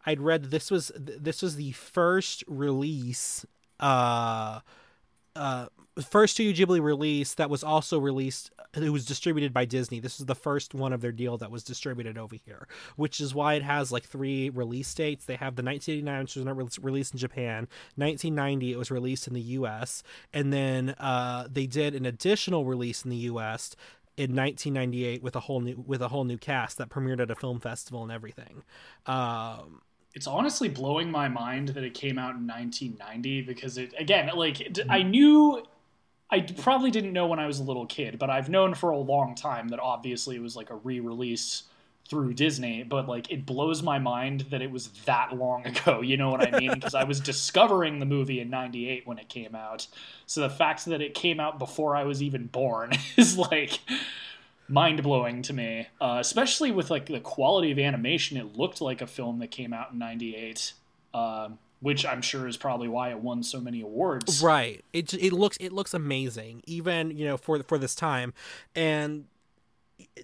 [0.05, 3.45] I'd read this was this was the first release,
[3.79, 4.61] uh,
[5.35, 5.67] uh,
[6.01, 9.99] first Studio Ghibli release that was also released it was distributed by Disney.
[9.99, 13.33] This is the first one of their deal that was distributed over here, which is
[13.33, 15.25] why it has like three release dates.
[15.25, 17.67] They have the 1989, which was not re- released in Japan.
[17.95, 23.03] 1990, it was released in the U.S., and then uh, they did an additional release
[23.03, 23.75] in the U.S.
[24.17, 27.35] in 1998 with a whole new with a whole new cast that premiered at a
[27.35, 28.63] film festival and everything.
[29.05, 29.81] Um,
[30.13, 34.67] it's honestly blowing my mind that it came out in 1990 because it again like
[34.89, 35.63] I knew
[36.29, 38.97] I probably didn't know when I was a little kid, but I've known for a
[38.97, 41.63] long time that obviously it was like a re-release
[42.09, 46.01] through Disney, but like it blows my mind that it was that long ago.
[46.01, 46.71] You know what I mean?
[46.77, 49.87] Because I was discovering the movie in 98 when it came out.
[50.25, 53.79] So the fact that it came out before I was even born is like
[54.69, 58.37] mind blowing to me, uh, especially with like the quality of animation.
[58.37, 60.73] It looked like a film that came out in 98.
[61.13, 64.41] Um, which I'm sure is probably why it won so many awards.
[64.41, 64.83] Right.
[64.93, 68.33] It it looks it looks amazing, even you know for for this time,
[68.75, 69.25] and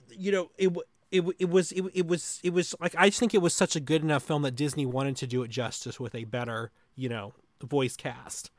[0.09, 0.75] you know it.
[1.11, 3.75] It, it was it, it was it was like I just think it was such
[3.75, 7.07] a good enough film that Disney wanted to do it justice with a better you
[7.07, 8.49] know voice cast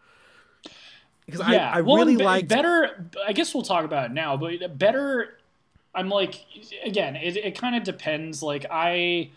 [1.26, 1.70] because yeah.
[1.70, 3.06] I, I well, really like better.
[3.26, 5.38] I guess we'll talk about it now, but better.
[5.94, 6.44] I'm like
[6.84, 8.42] again, it, it kind of depends.
[8.42, 9.30] Like I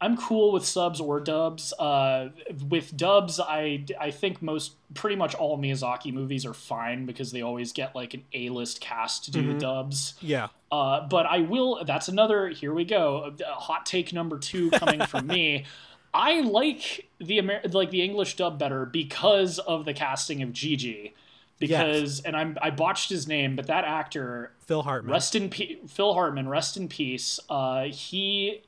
[0.00, 1.72] I'm cool with subs or dubs.
[1.72, 2.28] Uh,
[2.68, 7.40] with dubs, I I think most pretty much all Miyazaki movies are fine because they
[7.40, 9.52] always get like an A list cast to do mm-hmm.
[9.52, 10.14] the dubs.
[10.20, 10.48] Yeah.
[10.70, 11.82] Uh, but I will.
[11.84, 12.48] That's another.
[12.48, 13.34] Here we go.
[13.46, 15.64] Hot take number two coming from me.
[16.12, 21.12] I like the Amer- like the English dub better because of the casting of Jiji.
[21.58, 22.20] Because yes.
[22.20, 25.10] and I'm I botched his name, but that actor Phil Hartman.
[25.10, 26.50] Rest in pe- Phil Hartman.
[26.50, 27.40] Rest in peace.
[27.48, 28.60] Uh, he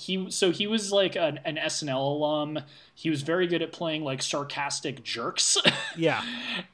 [0.00, 2.60] he so he was like an, an SNL alum.
[2.94, 5.58] He was very good at playing like sarcastic jerks.
[5.96, 6.22] yeah.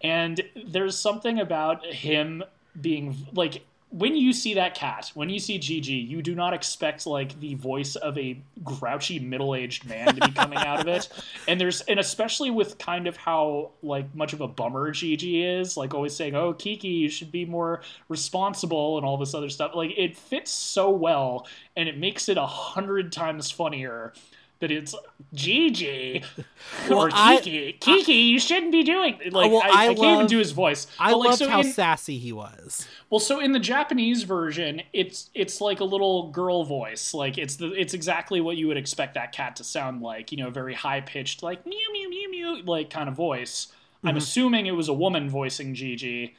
[0.01, 2.45] and there's something about him
[2.81, 7.07] being like when you see that cat, when you see Jiji, you do not expect
[7.07, 11.09] like the voice of a grouchy middle-aged man to be coming out of it.
[11.49, 15.77] And there's and especially with kind of how like much of a bummer Jiji is,
[15.77, 19.73] like always saying, "Oh, Kiki, you should be more responsible" and all this other stuff.
[19.75, 21.47] Like it fits so well
[21.77, 24.13] and it makes it a hundred times funnier
[24.61, 24.95] that it's
[25.35, 26.25] Jiji
[26.89, 27.69] well, or Kiki.
[27.69, 30.53] I, Kiki, I, you shouldn't be doing like well, I, I, can't even do his
[30.53, 30.87] voice.
[30.99, 32.87] I but, like, loved so how in, sassy he was.
[33.11, 37.13] Well, so in the Japanese version, it's it's like a little girl voice.
[37.13, 40.33] Like it's the it's exactly what you would expect that cat to sound like.
[40.33, 43.67] You know, very high pitched, like mew mew mew mew, like kind of voice.
[43.99, 44.09] Mm-hmm.
[44.09, 46.35] I'm assuming it was a woman voicing Jiji.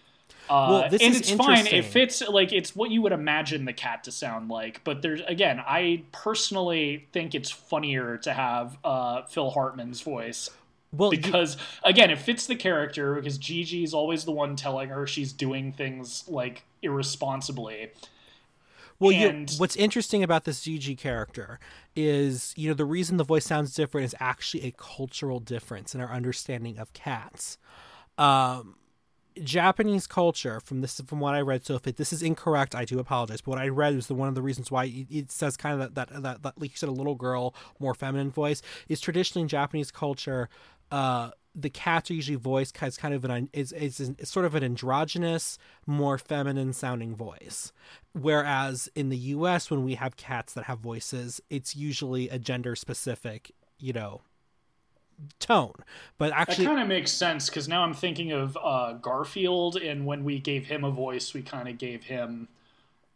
[0.50, 1.68] Uh, well, this and is it's fine.
[1.68, 4.82] It fits like it's what you would imagine the cat to sound like.
[4.84, 10.50] But there's again, I personally think it's funnier to have uh, Phil Hartman's voice.
[10.94, 14.90] Well, you- because again, it fits the character because Jiji is always the one telling
[14.90, 17.92] her she's doing things like irresponsibly.
[19.00, 21.60] Well, you, And- what's interesting about this Jiji character
[21.96, 26.02] is, you know, the reason the voice sounds different is actually a cultural difference in
[26.02, 27.58] our understanding of cats.
[28.18, 28.76] Um,
[29.44, 32.86] Japanese culture, from this, from what I read, so if it, this is incorrect, I
[32.86, 33.42] do apologize.
[33.42, 35.82] But what I read is the one of the reasons why it, it says kind
[35.82, 39.00] of that, that that that like you said, a little girl, more feminine voice is
[39.00, 40.50] traditionally in Japanese culture.
[40.92, 44.54] Uh, the cats are usually voiced as kind of an is is, is sort of
[44.54, 47.74] an androgynous, more feminine sounding voice.
[48.14, 52.76] Whereas in the U.S., when we have cats that have voices, it's usually a gender
[52.76, 54.22] specific, you know,
[55.40, 55.74] tone.
[56.18, 60.06] But That actually, kind of makes sense because now I'm thinking of uh, Garfield, and
[60.06, 62.48] when we gave him a voice, we kind of gave him,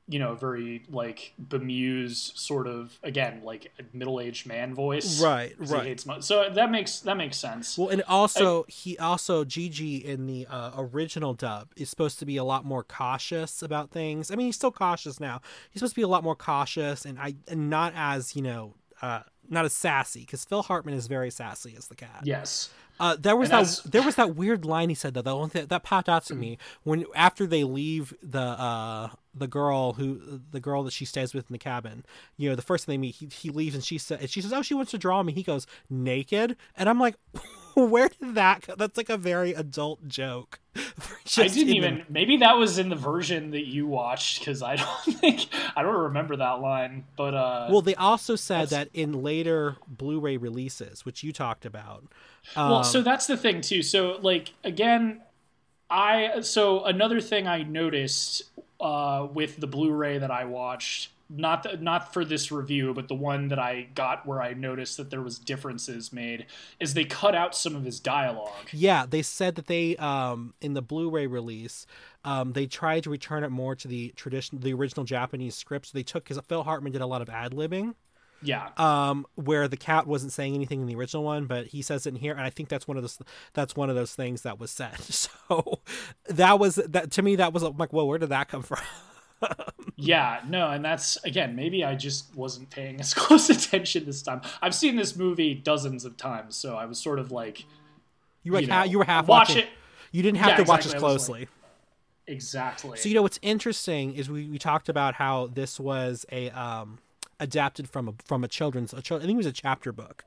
[0.07, 5.21] you know, a very like bemused sort of again like a middle-aged man voice.
[5.21, 6.03] Right, right.
[6.19, 7.77] so that makes that makes sense.
[7.77, 12.37] Well, and also he also Jiji in the uh, original dub is supposed to be
[12.37, 14.31] a lot more cautious about things.
[14.31, 15.41] I mean, he's still cautious now.
[15.69, 18.75] He's supposed to be a lot more cautious and I and not as you know,
[19.01, 19.21] uh,
[19.51, 22.21] not as sassy because Phil Hartman is very sassy as the cat.
[22.23, 22.69] yes.
[22.99, 25.35] Uh, there was And that that's- there was that weird line he said though that
[25.35, 29.93] one thing that popped out to me when after they leave the uh the girl
[29.93, 32.05] who the girl that she stays with in the cabin
[32.37, 34.53] you know the first thing they meet he, he leaves and she says she says
[34.53, 37.15] oh she wants to draw me he goes naked and I'm like
[37.89, 38.75] where did that go?
[38.75, 42.05] that's like a very adult joke I didn't in the- even.
[42.09, 45.95] Maybe that was in the version that you watched because I don't think I don't
[46.03, 47.03] remember that line.
[47.17, 51.65] But uh, well they also said That's- that in later Blu-ray releases which you talked
[51.65, 52.03] about
[52.55, 53.81] well, um, so that's the thing too.
[53.83, 55.21] So like again,
[55.89, 58.43] I so another thing I noticed
[58.79, 63.15] uh, with the Blu-ray that I watched, not the, not for this review, but the
[63.15, 66.45] one that I got where I noticed that there was differences made,
[66.79, 68.67] is they cut out some of his dialogue.
[68.71, 71.85] Yeah, they said that they um in the Blu-ray release,
[72.25, 75.91] um they tried to return it more to the tradition, the original Japanese scripts.
[75.91, 77.95] They took because Phil Hartman did a lot of ad libbing,
[78.41, 82.05] Yeah, um, where the cat wasn't saying anything in the original one, but he says
[82.05, 83.19] it in here, and I think that's one of those
[83.53, 84.97] that's one of those things that was said.
[85.49, 85.81] So
[86.29, 87.35] that was that to me.
[87.35, 88.79] That was like, well, where did that come from?
[89.95, 94.41] Yeah, no, and that's again maybe I just wasn't paying as close attention this time.
[94.61, 97.65] I've seen this movie dozens of times, so I was sort of like,
[98.43, 99.63] You were you, like, ha- you were half watch watching.
[99.63, 99.69] it
[100.11, 101.47] You didn't have Yeah, to watch exactly, as I was like- closely.
[102.27, 102.97] exactly.
[102.97, 106.99] So you know what's interesting is we, we talked about how this was a um
[107.39, 110.23] adapted from a from a children's a I think it was a chapter book,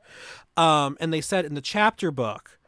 [0.56, 2.58] um and they said in the chapter book,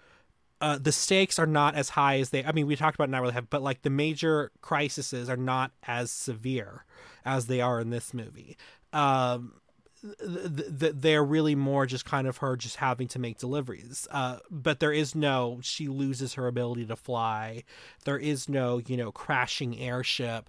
[0.61, 3.23] uh the stakes are not as high as they I mean we talked about not
[3.23, 6.85] really have but like the major crises are not as severe
[7.25, 8.57] as they are in this movie.
[8.93, 9.55] Um
[10.03, 14.07] th- th- they're really more just kind of her just having to make deliveries.
[14.11, 17.65] Uh, but there is no, she loses her ability to fly.
[18.05, 20.49] There is no, you know, crashing airship.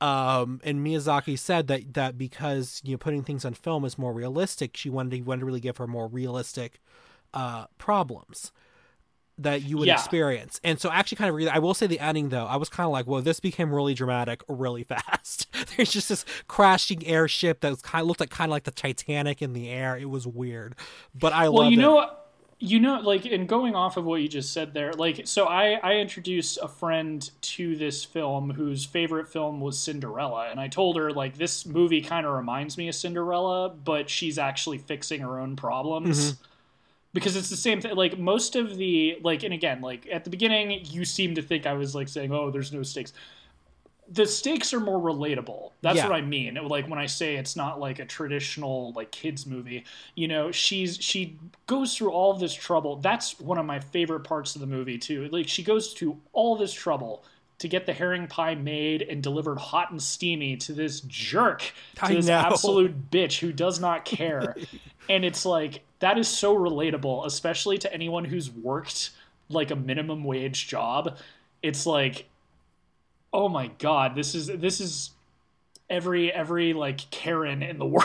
[0.00, 4.12] Um, and Miyazaki said that that because you know putting things on film is more
[4.12, 6.80] realistic, she wanted to, wanted to really give her more realistic
[7.32, 8.50] uh, problems
[9.42, 9.94] that you would Yeah.
[9.94, 10.60] experience.
[10.64, 12.86] And so actually kind of re- I will say the ending though, I was kind
[12.86, 15.46] of like, well, this became really dramatic really fast.
[15.76, 18.70] There's just this crashing airship that was kind of looked like kind of like the
[18.70, 19.96] Titanic in the air.
[19.96, 20.74] It was weird.
[21.14, 21.82] But I well you it.
[21.82, 22.10] know
[22.58, 25.80] you know like in going off of what you just said there like so i
[25.82, 30.96] i introduced a friend to this film whose favorite film was cinderella and i told
[30.96, 35.40] her like this movie kind of reminds me of cinderella but she's actually fixing her
[35.40, 36.44] own problems mm-hmm.
[37.12, 40.30] Because it's the same thing like most of the like and again like at the
[40.30, 43.12] beginning you seem to think i was like saying oh there's no stakes
[44.10, 45.70] the stakes are more relatable.
[45.80, 46.08] That's Yeah.
[46.08, 46.54] what I mean.
[46.54, 49.84] Like when I say it's not like a traditional like kids movie.
[50.16, 52.96] You know, she's she goes through all this trouble.
[52.96, 55.28] That's one of my favorite parts of the movie too.
[55.32, 57.24] Like she goes to all this trouble
[57.62, 62.04] to get the herring pie made and delivered hot and steamy to this jerk, to
[62.04, 62.34] I this know.
[62.34, 64.56] absolute bitch who does not care.
[65.08, 69.10] and it's like that is so relatable, especially to anyone who's worked
[69.48, 71.16] like a minimum wage job.
[71.62, 72.26] It's like
[73.32, 75.11] oh my god, this is this is
[75.92, 78.04] every every like Karen in the world.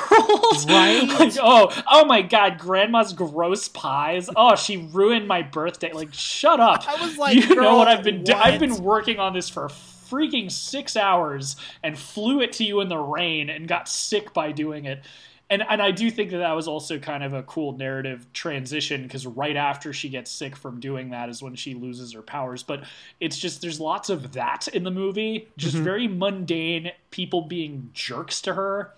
[0.67, 1.07] Right?
[1.19, 4.29] like, oh, oh my god, grandma's gross pies.
[4.35, 5.91] Oh, she ruined my birthday.
[5.93, 6.87] Like, shut up.
[6.87, 9.69] I was like, you know what I've been do- I've been working on this for
[10.09, 14.51] freaking 6 hours and flew it to you in the rain and got sick by
[14.51, 15.01] doing it.
[15.49, 19.03] And, and I do think that that was also kind of a cool narrative transition
[19.03, 22.63] because right after she gets sick from doing that is when she loses her powers.
[22.63, 22.83] But
[23.21, 25.83] it's just there's lots of that in the movie, just Mm-hmm.
[25.83, 28.93] very mundane people being jerks to her.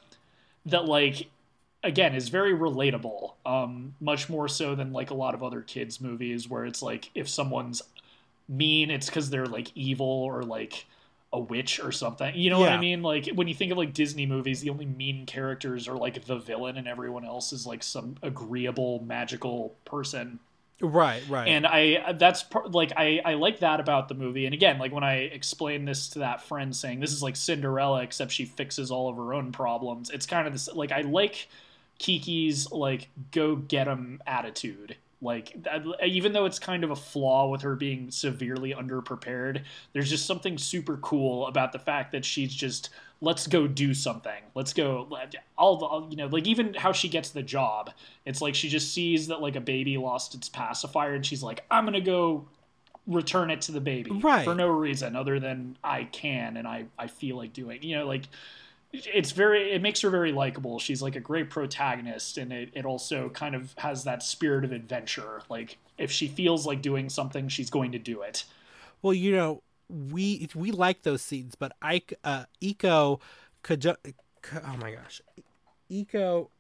[0.65, 1.29] That like
[1.83, 6.01] again is very relatable um much more so than like a lot of other kids
[6.01, 7.81] movies where it's like if someone's
[8.47, 10.85] mean it's because they're like evil or like
[11.31, 13.03] a witch or something you know what i mean?
[13.03, 16.37] Like when you think of like disney movies the only mean characters are like the
[16.37, 20.39] villain and everyone else is like some agreeable magical person.
[20.81, 21.47] Right, right.
[21.47, 24.45] and i that's like i i like that about the movie.
[24.45, 28.01] And again like when i explain this to that friend saying this is like cinderella
[28.01, 31.47] except she fixes all of her own problems it's kind of this like i like
[31.99, 35.55] kiki's like go get 'em attitude like
[36.05, 39.63] even though it's kind of a flaw with her being severely underprepared
[39.93, 42.89] there's just something super cool about the fact that she's just
[43.21, 45.09] let's go do something let's go
[45.57, 47.91] all you know like even how she gets the job
[48.25, 51.65] it's like she just sees that like a baby lost its pacifier and she's like
[51.69, 52.45] i'm gonna go
[53.05, 54.45] return it to the baby Right.
[54.45, 58.05] for no reason other than i can and i i feel like doing you know
[58.05, 58.23] like
[58.91, 62.85] it's very it makes her very likable she's like a great protagonist and it, it
[62.85, 67.47] also kind of has that spirit of adventure like if she feels like doing something
[67.47, 68.45] she's going to do it
[69.01, 73.19] Well, you know, we we like those scenes, but I uh Eco
[73.63, 73.97] Kaju-
[74.53, 75.21] oh my gosh.
[75.89, 76.51] Eco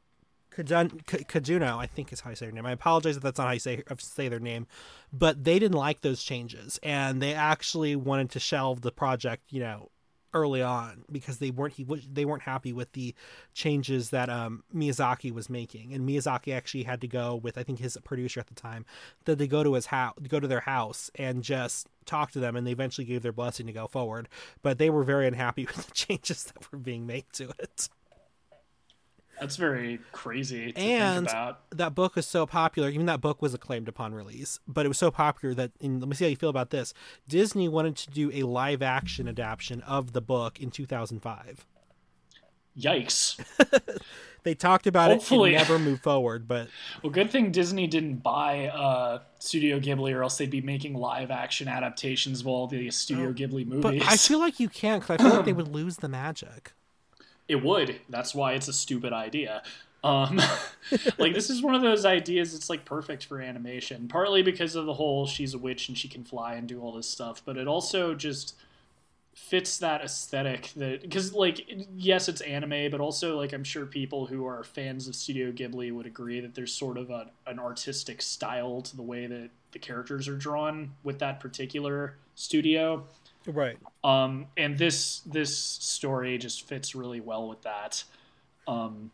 [0.51, 2.65] Kajun, Kajuno, I think is how you say their name.
[2.65, 4.67] I apologize if that's not how you say say their name,
[5.13, 9.43] but they didn't like those changes, and they actually wanted to shelve the project.
[9.49, 9.89] You know,
[10.33, 13.13] early on because they weren't he they weren't happy with the
[13.53, 17.79] changes that um, Miyazaki was making, and Miyazaki actually had to go with I think
[17.79, 18.85] his producer at the time
[19.25, 22.55] that they go to his house, go to their house, and just talk to them,
[22.55, 24.27] and they eventually gave their blessing to go forward.
[24.61, 27.89] But they were very unhappy with the changes that were being made to it.
[29.39, 32.89] That's very crazy to And- think about that book was so popular.
[32.89, 35.71] Even that book was acclaimed upon release, but it was so popular that.
[35.81, 36.93] Let me see how you feel about this.
[37.27, 41.65] Disney wanted to do a live action adaptation of the book in 2005.
[42.77, 43.39] yikes
[44.43, 45.53] They talked about Hopefully.
[45.53, 46.69] it and never moved forward, but
[47.03, 51.29] well good thing disney didn't buy uh studio ghibli or else they'd be making live
[51.29, 55.19] action adaptations of all the studio ghibli movies but I feel like you can't because
[55.19, 56.71] I feel like they would lose the magic.
[57.49, 57.99] It would.
[58.07, 59.63] That's why it's a stupid idea.
[60.03, 60.41] Um,
[61.17, 62.55] like this is one of those ideas.
[62.55, 66.07] It's like perfect for animation, partly because of the whole she's a witch and she
[66.07, 68.55] can fly and do all this stuff, but it also just
[69.35, 74.25] fits that aesthetic that because like yes it's anime but also like i'm sure people
[74.25, 78.21] who are fans of studio ghibli would agree that there's sort of a, an artistic
[78.21, 83.01] style to the way that the characters are drawn with that particular studio
[83.47, 83.77] Right.
[84.03, 88.03] Um, and this this story just fits really well with that.
[88.67, 89.11] Um,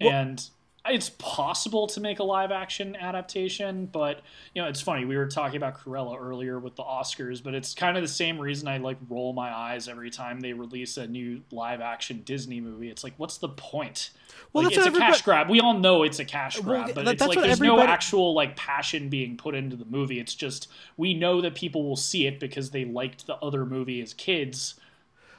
[0.00, 0.50] Well- and
[0.90, 4.20] it's possible to make a live action adaptation, but
[4.54, 5.04] you know, it's funny.
[5.04, 8.38] We were talking about Cruella earlier with the Oscars, but it's kind of the same
[8.38, 12.60] reason I like roll my eyes every time they release a new live action Disney
[12.60, 12.90] movie.
[12.90, 14.10] It's like, what's the point?
[14.52, 15.48] Well, like, it's a cash grab.
[15.50, 18.34] We all know it's a cash Well, grab, but that- it's like there's no actual
[18.34, 20.20] like passion being put into the movie.
[20.20, 24.00] It's just we know that people will see it because they liked the other movie
[24.00, 24.74] as kids,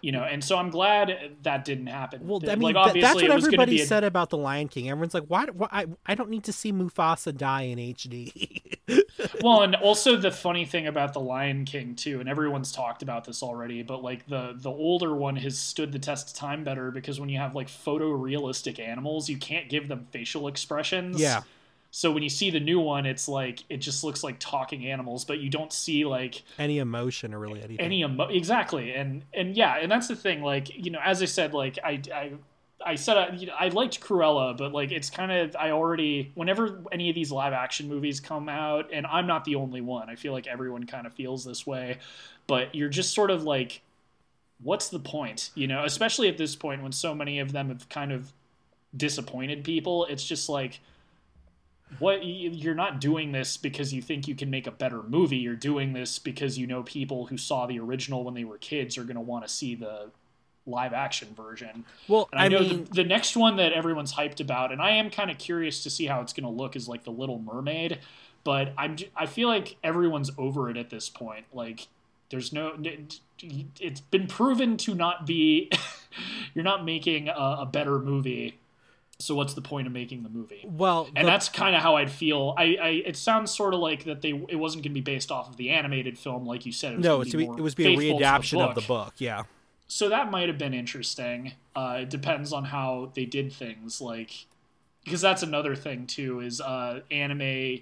[0.02, 0.24] you know.
[0.24, 2.28] And so I'm glad that didn't happen.
[2.28, 4.04] Well, I like mean, th- obviously that's what it was going to everybody a said
[4.04, 4.90] about the Lion King.
[4.90, 5.46] Everyone's like, "Why?
[5.46, 8.78] why I, I don't need to see Mufasa die in HD."
[9.42, 13.26] well, and also the funny thing about the Lion King too, and everyone's talked about
[13.26, 16.92] this already, but like the the older one has stood the test of time better
[16.92, 21.20] because when you have like photorealistic animals, you can't give them facial expressions.
[21.20, 21.42] yeah,
[21.92, 25.26] So when you see the new one, it's like it just looks like talking animals,
[25.26, 27.80] but you don't see like any emotion or really anything.
[27.80, 31.26] any emo- exactly and and yeah and that's the thing like you know as i
[31.26, 32.32] said like i i
[32.86, 36.32] I said I, you know, I liked Cruella, but like it's kind of I already
[36.36, 40.12] whenever any of these live action movies come out, and I'm not the only one.
[40.12, 41.98] I feel like everyone kind of feels this way,
[42.46, 43.82] but you're just sort of like,
[44.62, 45.50] what's the point?
[45.56, 48.32] You know, especially at this point when so many of them have kind of
[48.96, 50.06] disappointed people.
[50.06, 50.80] It's just like,
[52.00, 55.38] what you're not doing this because you think you can make a better movie.
[55.38, 58.98] You're doing this because you know people who saw the original when they were kids
[58.98, 60.12] are going to want to see the
[60.66, 61.86] live action version.
[62.08, 64.82] well, And I, I, know mean, the, the next one that everyone's hyped about, and
[64.82, 67.12] I am kind of curious to see how it's going to look, is like the
[67.12, 68.00] Little Mermaid.
[68.44, 71.46] But I'm I feel like everyone's over it at this point.
[71.54, 71.88] Like
[72.30, 72.78] there's no
[73.42, 75.70] it's been proven to not be
[76.54, 78.58] you're not making a, a better movie.
[79.20, 80.64] So what's the point of making the movie?
[80.64, 82.54] well, And the- that's kind of how I'd feel.
[82.58, 85.32] I, I it sounds sort of like that they it wasn't going to be based
[85.32, 86.94] off of the animated film, like you said.
[86.94, 89.14] It was no, it's be be, it was be a readaptation of the book.
[89.18, 89.44] Yeah,
[89.88, 91.54] so that might have been interesting.
[91.76, 94.46] Uh, it depends on how they did things, like
[95.04, 96.40] because that's another thing too.
[96.42, 97.80] Is uh, anime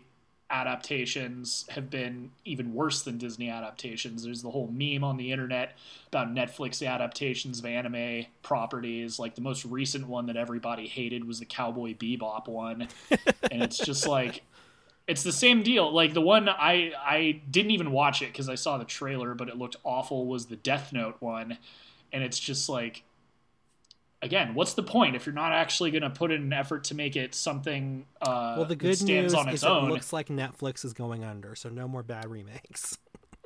[0.49, 4.23] adaptations have been even worse than Disney adaptations.
[4.23, 5.75] There's the whole meme on the internet
[6.07, 9.17] about Netflix adaptations of anime properties.
[9.17, 12.87] Like the most recent one that everybody hated was the Cowboy Bebop one.
[13.51, 14.43] and it's just like
[15.07, 15.91] it's the same deal.
[15.91, 19.49] Like the one I I didn't even watch it cuz I saw the trailer but
[19.49, 21.57] it looked awful was the Death Note one.
[22.13, 23.03] And it's just like
[24.22, 26.95] again, what's the point if you're not actually going to put in an effort to
[26.95, 28.05] make it something?
[28.22, 29.86] Uh, well, the good news is own.
[29.86, 32.97] it looks like Netflix is going under, so no more bad remakes.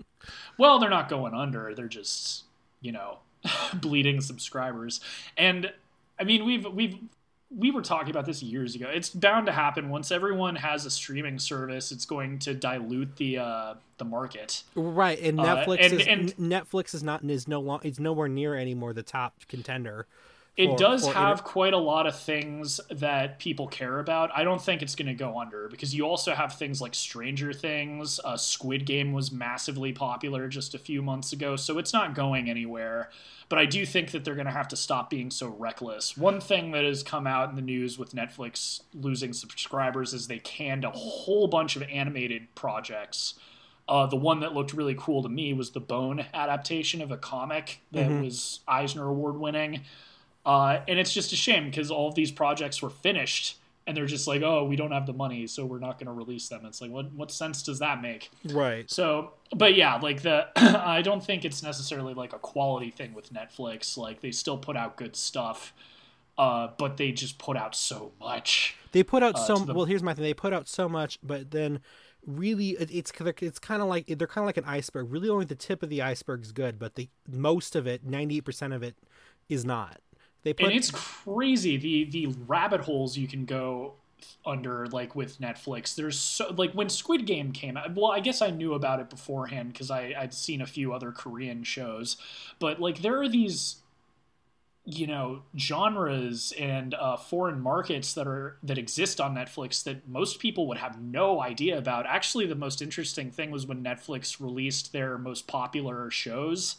[0.58, 2.44] well, they're not going under; they're just
[2.82, 3.20] you know
[3.74, 5.02] bleeding subscribers.
[5.38, 5.72] And
[6.20, 6.98] I mean, we've we've
[7.56, 8.88] we were talking about this years ago.
[8.94, 11.92] It's bound to happen once everyone has a streaming service.
[11.92, 15.20] It's going to dilute the uh, the market, right?
[15.20, 18.28] And uh, Netflix uh, and, is and, Netflix is not is no long it's nowhere
[18.28, 20.06] near anymore the top contender
[20.60, 24.30] it does have quite a lot of things that people care about.
[24.36, 27.53] I don't think it's going to go under because you also have things like Stranger
[27.53, 28.20] Things.
[28.26, 32.49] Uh, Squid Game was massively popular just a few months ago, so it's not going
[32.49, 33.10] anywhere.
[33.47, 36.18] But I do think that they're going to have to stop being so reckless.
[36.18, 40.39] One thing that has come out in the news with Netflix losing subscribers is they
[40.39, 43.36] canned a whole bunch of animated projects.
[43.88, 47.18] Uh, the one that looked really cool to me was the Bone adaptation of a
[47.18, 48.26] comic that mm-hmm.
[48.26, 49.82] was Eisner Award winning.
[50.50, 54.08] Uh, and it's just a shame because all of these projects were finished and they're
[54.08, 56.66] just like, oh, we don't have the money, so we're not going to release them.
[56.66, 58.32] It's like, what what sense does that make?
[58.45, 58.89] Right.
[58.89, 63.32] So, but yeah, like the I don't think it's necessarily like a quality thing with
[63.32, 63.95] Netflix.
[63.95, 65.72] Like they still put out good stuff,
[66.36, 68.76] uh, but they just put out so much.
[68.91, 69.76] They put out uh, so the...
[69.76, 69.86] well.
[69.86, 71.80] Here's my thing: they put out so much, but then
[72.26, 75.12] really it's it's kind of like they're kind of like an iceberg.
[75.12, 78.38] Really, only the tip of the iceberg is good, but the most of it, ninety
[78.38, 78.95] eight percent of it,
[79.47, 80.00] is not.
[80.44, 80.68] They put...
[80.68, 83.96] and it's crazy the the rabbit holes you can go
[84.46, 85.96] under like with Netflix.
[85.96, 87.96] There's so like when Squid Game came out.
[87.96, 91.12] Well, I guess I knew about it beforehand because I I'd seen a few other
[91.12, 92.18] Korean shows,
[92.60, 93.78] but like there are these
[94.86, 100.40] you know genres and uh, foreign markets that are that exist on Netflix that most
[100.40, 102.06] people would have no idea about.
[102.06, 106.78] Actually, the most interesting thing was when Netflix released their most popular shows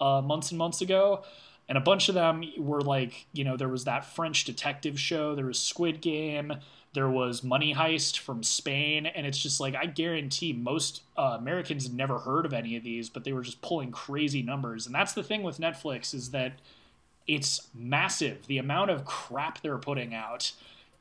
[0.00, 1.24] uh, months and months ago
[1.68, 5.34] and a bunch of them were like you know there was that french detective show
[5.34, 6.52] there was squid game
[6.94, 11.90] there was money heist from spain and it's just like i guarantee most uh, americans
[11.90, 14.84] never heard of any of these but they were just pulling crazy numbers.
[14.84, 16.52] And that's the thing with netflix is that
[17.26, 20.52] it's massive the amount of crap they're putting out.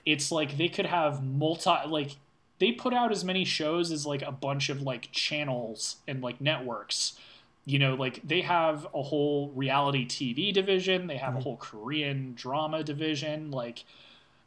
[0.05, 2.16] It's like they could have multi like
[2.59, 6.39] they put out as many shows as like a bunch of like channels and like
[6.39, 7.20] networks
[7.66, 11.39] you know, like they have a whole reality TV division, they have mm-hmm.
[11.39, 13.49] a whole Korean drama division.
[13.49, 13.84] Like,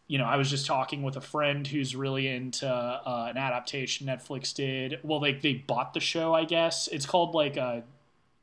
[0.07, 4.07] you know, I was just talking with a friend who's really into uh, an adaptation
[4.07, 5.01] Netflix did.
[5.03, 6.89] Well, like they bought the show, I guess.
[6.89, 7.83] It's called like a,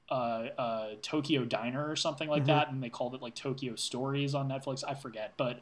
[0.09, 0.15] a,
[0.57, 2.51] a Tokyo Diner or something like mm-hmm.
[2.51, 4.84] that, and they called it like Tokyo Stories on Netflix.
[4.86, 5.61] I forget, but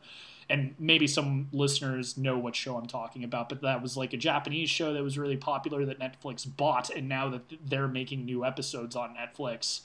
[0.49, 4.17] and maybe some listeners know what show I'm talking about, but that was like a
[4.17, 8.45] Japanese show that was really popular that Netflix bought, and now that they're making new
[8.45, 9.81] episodes on Netflix.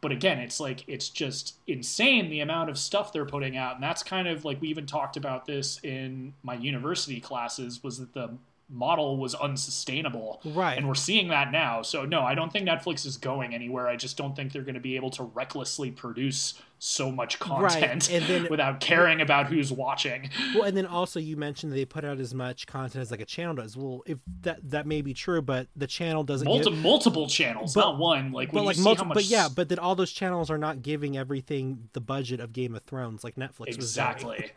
[0.00, 3.82] But again, it's like it's just insane the amount of stuff they're putting out, and
[3.82, 8.14] that's kind of like we even talked about this in my university classes was that
[8.14, 8.30] the
[8.70, 10.40] model was unsustainable.
[10.44, 10.76] Right.
[10.78, 11.82] And we're seeing that now.
[11.82, 13.88] So no, I don't think Netflix is going anywhere.
[13.88, 18.08] I just don't think they're going to be able to recklessly produce so much content
[18.08, 18.10] right.
[18.10, 20.30] and then, without caring about who's watching.
[20.54, 23.26] Well, and then also you mentioned they put out as much content as like a
[23.26, 23.76] channel does.
[23.76, 26.78] Well, if that that may be true, but the channel doesn't Multi- give...
[26.78, 28.32] multiple channels, but, not one.
[28.32, 29.16] Like, but like multiple, much...
[29.16, 32.74] but yeah, but then all those channels are not giving everything the budget of Game
[32.74, 34.52] of Thrones, like Netflix exactly.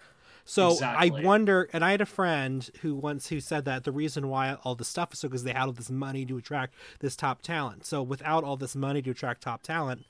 [0.45, 1.21] So exactly.
[1.21, 4.57] I wonder, and I had a friend who once who said that the reason why
[4.63, 7.41] all this stuff is so because they had all this money to attract this top
[7.41, 7.85] talent.
[7.85, 10.05] So without all this money to attract top talent,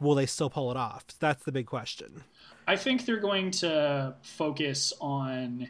[0.00, 1.06] will they still pull it off?
[1.18, 2.24] That's the big question.
[2.66, 5.68] I think they're going to focus on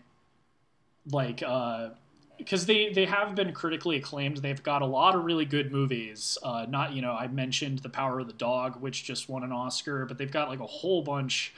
[1.11, 1.91] like uh
[2.39, 4.39] because they they have been critically acclaimed.
[4.39, 6.39] They've got a lot of really good movies.
[6.43, 9.53] Uh, not you know I mentioned The Power of the Dog, which just won an
[9.53, 11.55] Oscar, but they've got like a whole bunch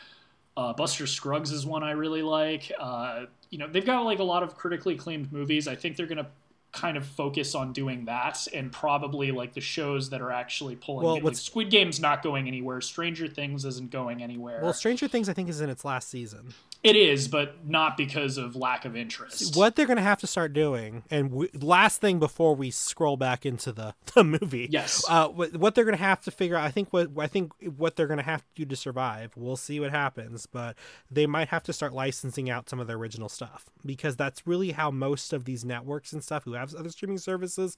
[0.56, 2.70] uh, Buster Scruggs is one I really like.
[2.78, 5.66] Uh, you know, they've got like a lot of critically acclaimed movies.
[5.68, 6.26] I think they're going to
[6.72, 11.06] kind of focus on doing that and probably like the shows that are actually pulling
[11.06, 12.80] well, Like Squid Game's not going anywhere.
[12.80, 14.60] Stranger Things isn't going anywhere.
[14.60, 16.52] Well, Stranger Things I think is in its last season.
[16.84, 19.56] It is, but not because of lack of interest.
[19.56, 23.16] What they're going to have to start doing, and we, last thing before we scroll
[23.16, 26.56] back into the, the movie, yes, uh, what, what they're going to have to figure
[26.56, 26.64] out.
[26.64, 29.32] I think what I think what they're going to have to do to survive.
[29.36, 30.76] We'll see what happens, but
[31.10, 34.72] they might have to start licensing out some of their original stuff because that's really
[34.72, 37.76] how most of these networks and stuff who have have other streaming services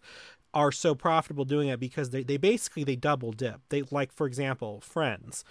[0.54, 3.61] are so profitable doing it because they, they basically they double dip.
[3.68, 5.44] They like for example, Friends.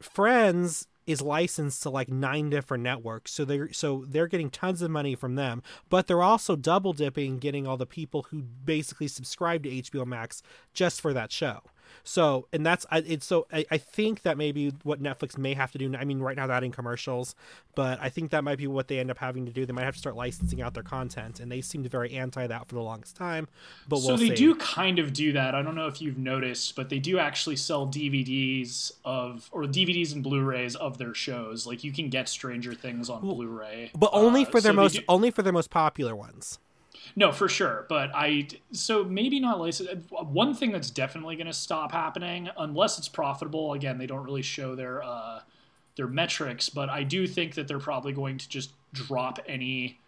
[0.00, 3.32] Friends is licensed to like nine different networks.
[3.32, 7.38] So they're so they're getting tons of money from them, but they're also double dipping
[7.38, 10.42] getting all the people who basically subscribe to HBO Max
[10.74, 11.62] just for that show.
[12.04, 15.72] So, and that's I, it's so I, I think that maybe what Netflix may have
[15.72, 15.94] to do.
[15.96, 17.34] I mean, right now they're adding commercials,
[17.74, 19.66] but I think that might be what they end up having to do.
[19.66, 22.66] They might have to start licensing out their content, and they seemed very anti that
[22.68, 23.48] for the longest time.
[23.88, 24.34] But we'll so they see.
[24.34, 25.54] do kind of do that.
[25.54, 30.12] I don't know if you've noticed, but they do actually sell DVDs of or DVDs
[30.14, 31.66] and Blu-rays of their shows.
[31.66, 34.92] Like you can get Stranger Things on Blu-ray, but only Uh, for their so most
[34.94, 36.58] do- only for their most popular ones.
[37.16, 37.86] No, for sure.
[37.88, 39.88] But I so maybe not license.
[40.10, 43.72] One thing that's definitely going to stop happening unless it's profitable.
[43.72, 45.40] Again, they don't really show their uh,
[45.96, 49.98] their metrics, but I do think that they're probably going to just drop any.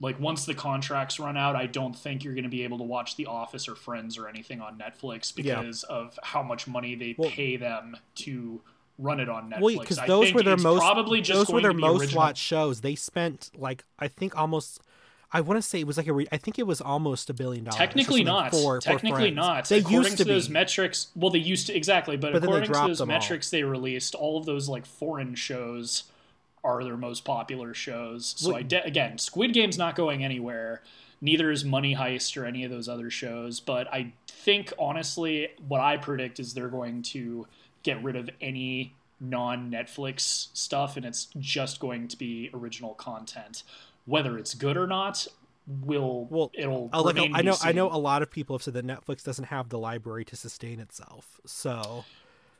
[0.00, 2.84] Like once the contracts run out, I don't think you're going to be able to
[2.84, 5.56] watch The Office or Friends or anything on Netflix Yeah.
[5.60, 8.60] because of how much money they Well- pay them to
[8.96, 9.60] run it on Netflix.
[9.60, 12.42] Well, because those think were their most probably just those were their most original- watched
[12.42, 12.80] shows.
[12.80, 14.80] They spent like I think almost.
[15.30, 16.12] I want to say it was like a.
[16.12, 17.76] Re- I think it was almost a billion dollars.
[17.76, 18.50] Technically not.
[18.50, 19.36] For, for Technically Friends.
[19.36, 19.68] not.
[19.68, 22.72] They according used to, to those metrics, well, they used to exactly, but, But according
[22.72, 23.18] to those them all.
[23.18, 26.04] metrics they released, all of those like foreign shows
[26.64, 28.34] are their most popular shows.
[28.38, 30.82] So Well- I de- again, Squid Game's not going anywhere.
[31.20, 33.60] Neither is Money Heist or any of those other shows.
[33.60, 37.46] But I think honestly, what I predict is they're going to
[37.82, 43.62] get rid of any non-Netflix stuff, and it's just going to be original content.
[44.08, 45.26] Whether it's good or not,
[45.66, 48.74] will Well, it'll like, to I know, I know a lot of people have said
[48.74, 51.40] that Netflix doesn't have the library to sustain itself.
[51.44, 52.04] So.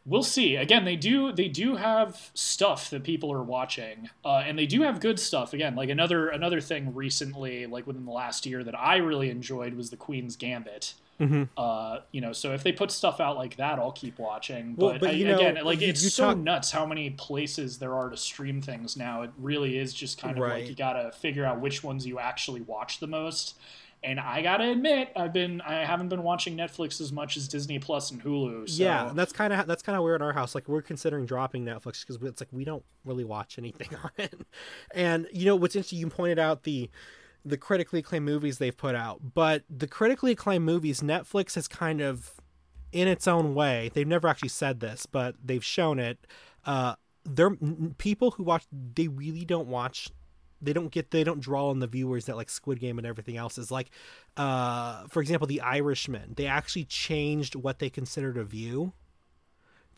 [0.07, 0.57] We'll see.
[0.57, 4.83] Again they do they do have stuff that people are watching uh, and they do
[4.83, 5.53] have good stuff.
[5.53, 9.75] Again like another another thing recently like within the last year that i really enjoyed
[9.75, 11.49] was the queen's gambit Mhm.
[11.57, 14.93] uh, you know so if they put stuff out like that i'll keep watching Well,
[14.93, 17.11] but, but I, you know, again like you- it's you so talk- nuts how many
[17.11, 20.61] places there are to stream things now it really is just kind of Right.
[20.61, 23.57] like you gotta figure out which ones you actually watch the most
[24.01, 27.81] and I gotta admit, I've been I haven't been watching Netflix as much as Disney
[27.81, 28.69] Plus and Hulu.
[28.71, 28.81] So.
[28.81, 30.55] yeah, and that's kind of that's kind of weird in our house.
[30.55, 34.35] Like we're considering dropping Netflix because it's like we don't really watch anything on it.
[34.95, 35.99] And you know what's interesting?
[35.99, 36.89] You pointed out the
[37.49, 42.01] the critically acclaimed movies they've put out, but the critically acclaimed movies Netflix has kind
[42.01, 42.33] of
[42.93, 43.91] in its own way.
[43.93, 46.27] They've never actually said this, but they've shown it.
[46.65, 46.95] Uh,
[47.25, 47.57] they're
[47.99, 48.65] people who watch.
[48.73, 50.11] They really don't watch.
[50.61, 51.11] They don't get.
[51.11, 53.91] They don't draw on the viewers that like Squid Game and everything else is like.
[54.37, 56.35] Uh, for example, The Irishman.
[56.37, 58.93] They actually changed what they considered a view.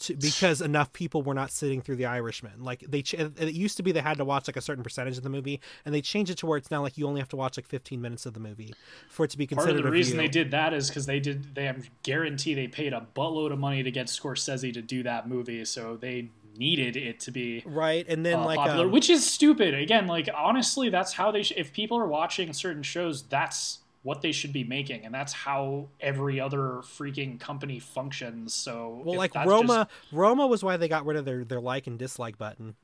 [0.01, 2.63] To, because enough people were not sitting through The Irishman.
[2.63, 5.17] Like they, ch- it used to be they had to watch like a certain percentage
[5.17, 7.29] of the movie, and they changed it to where it's now like you only have
[7.31, 8.75] to watch like 15 minutes of the movie
[9.09, 9.73] for it to be considered.
[9.73, 10.23] Part of the reason view.
[10.23, 11.55] they did that is because they did.
[11.55, 15.29] They have guarantee they paid a buttload of money to get Scorsese to do that
[15.29, 19.11] movie, so they needed it to be right, and then uh, like popular, um, which
[19.11, 19.75] is stupid.
[19.75, 21.43] Again, like honestly, that's how they.
[21.43, 25.33] Sh- if people are watching certain shows, that's what they should be making, and that's
[25.33, 28.55] how every other freaking company functions.
[28.55, 31.99] So, well, like Roma, Roma was why they got rid of their their like and
[31.99, 32.77] dislike button.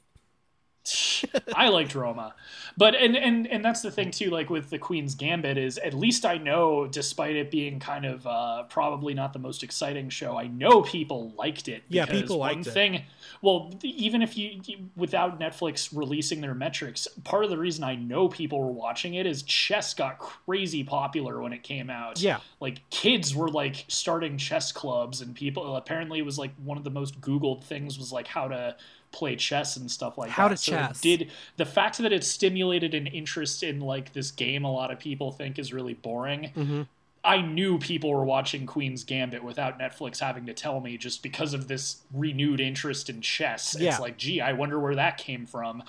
[1.55, 2.35] I liked Roma,
[2.77, 4.31] but and and and that's the thing too.
[4.31, 8.27] Like with the Queen's Gambit, is at least I know, despite it being kind of
[8.27, 11.85] uh, probably not the most exciting show, I know people liked it.
[11.89, 12.71] Yeah, because people one liked it.
[12.71, 13.03] thing.
[13.43, 14.61] Well, even if you
[14.97, 19.27] without Netflix releasing their metrics, part of the reason I know people were watching it
[19.27, 22.21] is chess got crazy popular when it came out.
[22.21, 22.41] Yeah.
[22.61, 26.85] like kids were like starting chess clubs, and people apparently it was like one of
[26.85, 28.77] the most Googled things was like how to
[29.13, 30.57] play chess and stuff like How that.
[30.59, 31.01] to So chess.
[31.01, 34.99] did the fact that it stimulated an interest in like this game a lot of
[34.99, 36.83] people think is really boring Mm-hmm.
[37.25, 41.55] i knew people were watching queen's gambit without netflix having to tell me just because
[41.55, 43.91] of this renewed interest in chess Yeah.
[43.91, 45.83] it's like gee i wonder where that came from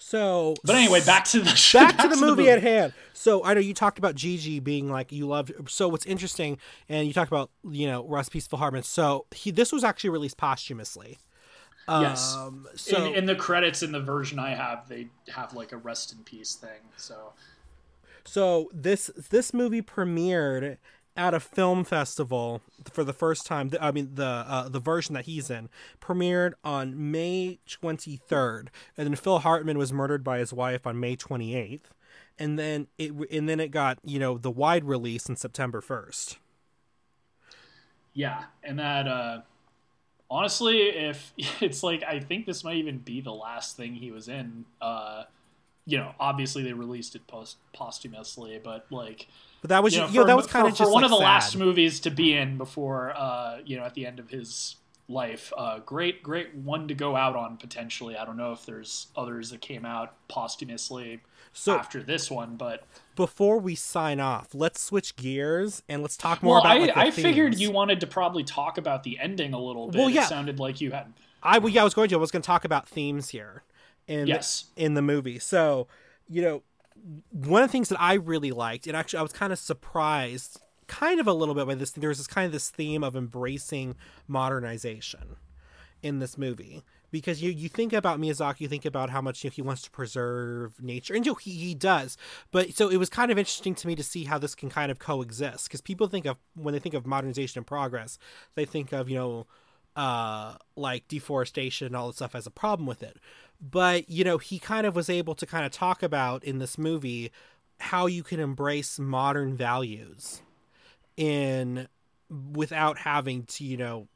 [0.00, 2.92] So, but anyway back to the back to the movie at hand.
[3.14, 5.52] So I know you talked about Jiji being like you loved.
[5.68, 8.84] So what's interesting, and you talked about you know Russ Peaceful Harmon.
[8.84, 11.18] So he this was actually released posthumously.
[11.88, 12.34] Yes.
[12.36, 15.76] Um, so in, in the credits in the version i have they have like a
[15.76, 17.32] rest in peace thing so
[18.24, 20.76] So this this movie premiered
[21.16, 22.60] at a film festival
[22.92, 23.70] for the first time.
[23.80, 25.70] I mean the uh, the version that he's in
[26.00, 31.16] premiered on May 23rd, and then Phil Hartman was murdered by his wife on May
[31.16, 31.84] 28th,
[32.38, 36.36] and then it and then it got you know the wide release in September 1st.
[38.12, 39.40] Yeah, and that uh
[40.30, 44.28] honestly, if it's like I think this might even be the last thing he was
[44.28, 44.64] in.
[44.80, 45.24] Uh
[45.88, 49.26] you know, obviously they released it post- posthumously, but like.
[49.62, 51.16] But that was you know, for- that was kind of just one like, of the
[51.16, 51.24] sad.
[51.24, 54.76] last movies to be in before, uh, you know, at the end of his
[55.08, 55.50] life.
[55.56, 58.18] Uh, great, great one to go out on potentially.
[58.18, 61.20] I don't know if there's others that came out posthumously
[61.52, 62.84] So after this one, but
[63.16, 66.76] before we sign off, let's switch gears and let's talk more well, about.
[66.76, 69.98] I, like, I figured you wanted to probably talk about the ending a little bit.
[69.98, 70.24] Well, yeah.
[70.24, 71.12] It sounded like you had.
[71.42, 72.14] I well, yeah, I was going to.
[72.16, 73.62] I was going to talk about themes here,
[74.06, 74.66] in Yes.
[74.76, 75.38] in the movie.
[75.38, 75.88] So,
[76.28, 76.62] you know,
[77.30, 80.60] one of the things that I really liked, and actually I was kind of surprised,
[80.86, 81.90] kind of a little bit by this.
[81.92, 83.96] There was this kind of this theme of embracing
[84.26, 85.36] modernization
[86.02, 89.50] in this movie because you you think about Miyazaki, you think about how much you
[89.50, 92.16] know, he wants to preserve nature, and you know, he he does.
[92.50, 94.90] But so it was kind of interesting to me to see how this can kind
[94.90, 98.18] of coexist because people think of when they think of modernization and progress,
[98.54, 99.46] they think of you know
[99.96, 103.16] uh like deforestation and all this stuff as a problem with it
[103.60, 106.78] but you know he kind of was able to kind of talk about in this
[106.78, 107.32] movie
[107.80, 110.40] how you can embrace modern values
[111.16, 111.88] in
[112.52, 114.06] without having to you know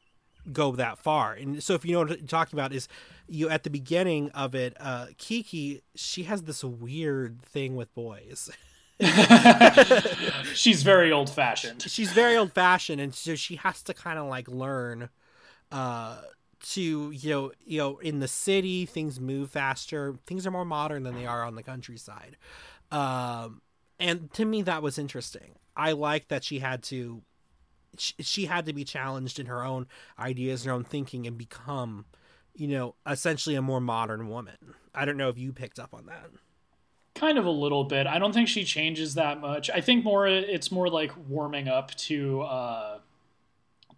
[0.51, 1.35] go that far.
[1.35, 2.89] And so if you know what i'm talking about is
[3.29, 8.51] you at the beginning of it uh kiki she has this weird thing with boys.
[10.55, 11.83] She's very old fashioned.
[11.83, 15.09] she's very old fashioned and so she has to kind of like learn
[15.71, 16.21] uh
[16.61, 21.03] to you know you know in the city things move faster things are more modern
[21.03, 22.37] than they are on the countryside.
[22.91, 23.63] Um
[23.99, 25.57] and to me that was interesting.
[25.77, 27.23] I like that she had to
[27.99, 29.87] she, she had to be challenged in her own
[30.19, 32.05] ideas her own thinking and become
[32.55, 34.57] you know essentially a more modern woman
[34.95, 36.31] i don't know if you picked up on that
[37.15, 38.07] Kind of a little bit.
[38.07, 39.69] I don't think she changes that much.
[39.69, 42.99] I think more it's more like warming up to uh,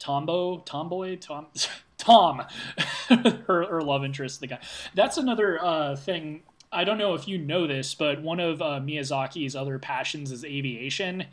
[0.01, 1.47] Tombo, Tomboy, Tom,
[1.97, 2.43] Tom,
[3.09, 4.59] her her love interest, the guy.
[4.95, 6.43] That's another uh, thing.
[6.73, 10.45] I don't know if you know this, but one of uh, Miyazaki's other passions is
[10.45, 11.25] aviation,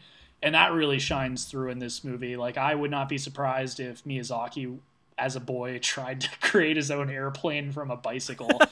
[0.42, 2.36] and that really shines through in this movie.
[2.36, 4.78] Like, I would not be surprised if Miyazaki,
[5.18, 8.50] as a boy, tried to create his own airplane from a bicycle.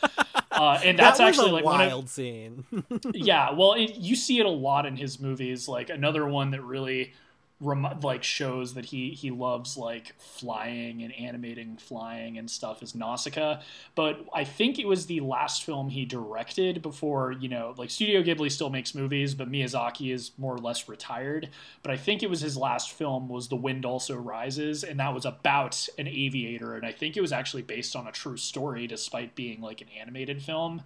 [0.51, 2.65] Uh, and that's that actually like one of, wild scene
[3.13, 6.61] yeah well it, you see it a lot in his movies like another one that
[6.61, 7.13] really
[7.59, 12.95] rem- like shows that he he loves like flying and animating flying and stuff is
[12.95, 13.61] Nausicaa.
[13.95, 18.21] But I think it was the last film he directed before you know like Studio
[18.21, 21.49] Ghibli still makes movies but Miyazaki is more or less retired.
[21.83, 25.13] But I think it was his last film was The Wind Also Rises and that
[25.13, 26.75] was about an aviator.
[26.75, 29.87] And I think it was actually based on a true story despite being like an
[29.99, 30.83] animated film.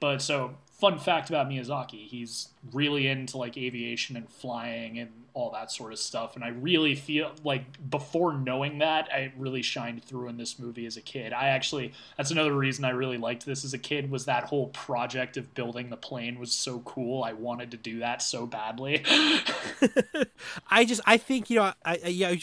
[0.00, 5.50] But so, fun fact about Miyazaki, he's really into like aviation and flying and all
[5.50, 6.36] that sort of stuff.
[6.36, 10.86] And I really feel like before knowing that, I really shined through in this movie
[10.86, 11.32] as a kid.
[11.32, 14.68] I actually, that's another reason I really liked this as a kid was that whole
[14.68, 17.22] project of building the plane was so cool.
[17.22, 19.04] I wanted to do that so badly.
[20.70, 22.34] I just I think you know I, I yeah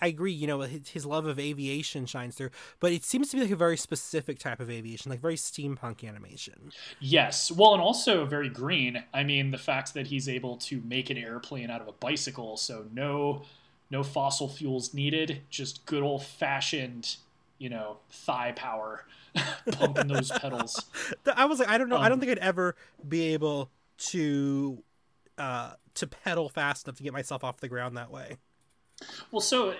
[0.00, 3.36] I, agree you know his, his love of aviation shines through but it seems to
[3.36, 7.52] be like a very specific type of aviation like very steampunk animation Yes.
[7.52, 9.02] Well, and also very green.
[9.12, 12.23] I mean, the fact that he's able to make an airplane out of a bicycle,
[12.56, 13.42] so no
[13.90, 17.16] no fossil fuels needed, just good old fashioned,
[17.58, 19.04] you know, thigh power
[19.70, 20.90] pumping those pedals.
[21.34, 24.82] I was like I don't know I don't Um, think I'd ever be able to
[25.38, 28.38] uh to pedal fast enough to get myself off the ground that way
[29.30, 29.74] Well, so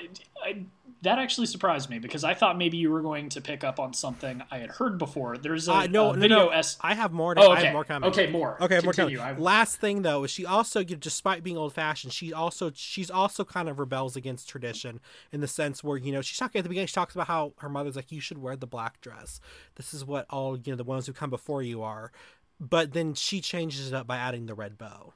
[0.44, 0.64] I,
[1.02, 3.92] that actually surprised me because I thought maybe you were going to pick up on
[3.92, 5.36] something I had heard before.
[5.36, 6.78] There's a, uh, no a video no S.
[6.80, 7.64] I have more to, Oh, I okay.
[7.66, 8.56] have more Okay, more.
[8.62, 9.20] Okay, more Continue.
[9.20, 13.44] I've- Last thing though is she also, despite being old fashioned, she also she's also
[13.44, 15.00] kind of rebels against tradition
[15.30, 16.86] in the sense where you know she's talking at the beginning.
[16.86, 19.40] She talks about how her mother's like, "You should wear the black dress.
[19.74, 22.12] This is what all you know the ones who come before you are."
[22.60, 25.12] But then she changes it up by adding the red bow.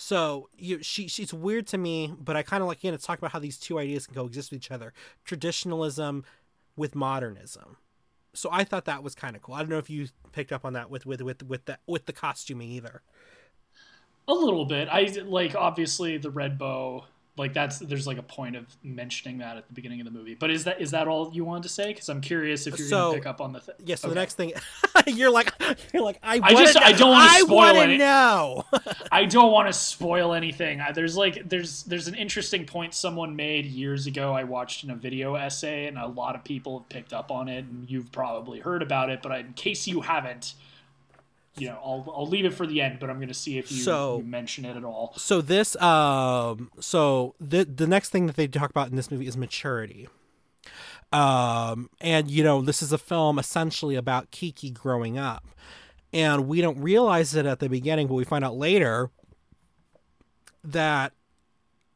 [0.00, 2.94] So you, she, she's weird to me, but I kind of like again.
[2.94, 4.92] It's talking about how these two ideas can coexist with each other:
[5.24, 6.24] traditionalism
[6.76, 7.78] with modernism.
[8.32, 9.56] So I thought that was kind of cool.
[9.56, 12.06] I don't know if you picked up on that with with with with the with
[12.06, 13.02] the costuming either.
[14.28, 14.86] A little bit.
[14.88, 17.06] I like obviously the red bow.
[17.38, 20.34] Like that's there's like a point of mentioning that at the beginning of the movie.
[20.34, 21.88] But is that is that all you wanted to say?
[21.88, 23.60] Because I'm curious if you're So- gonna pick up on the.
[23.60, 23.94] Th- Yeah.
[23.96, 24.14] So Okay.
[24.14, 24.52] the next thing,
[25.06, 25.52] you're like,
[25.92, 28.64] you're like, I, I just- know- I don't wanna spoil wanna any- know.
[29.12, 30.80] I don't want to spoil anything.
[30.94, 34.32] There's like there's there's an interesting point someone made years ago.
[34.34, 37.48] I watched in a video essay, and a lot of people have picked up on
[37.48, 39.20] it, and you've probably heard about it.
[39.22, 40.54] But in case you haven't,
[41.60, 42.98] you know, I'll I'll leave it for the end.
[43.00, 45.14] But I'm going to see if you, So- you mention it at all.
[45.16, 49.26] so this, um, so the the next thing that they talk about in this movie
[49.26, 50.08] is maturity.
[51.12, 55.44] Um, and you know, this is a film essentially about Kiki growing up.
[56.12, 59.10] and we don't realize it at the beginning, but we find out later
[60.64, 61.12] that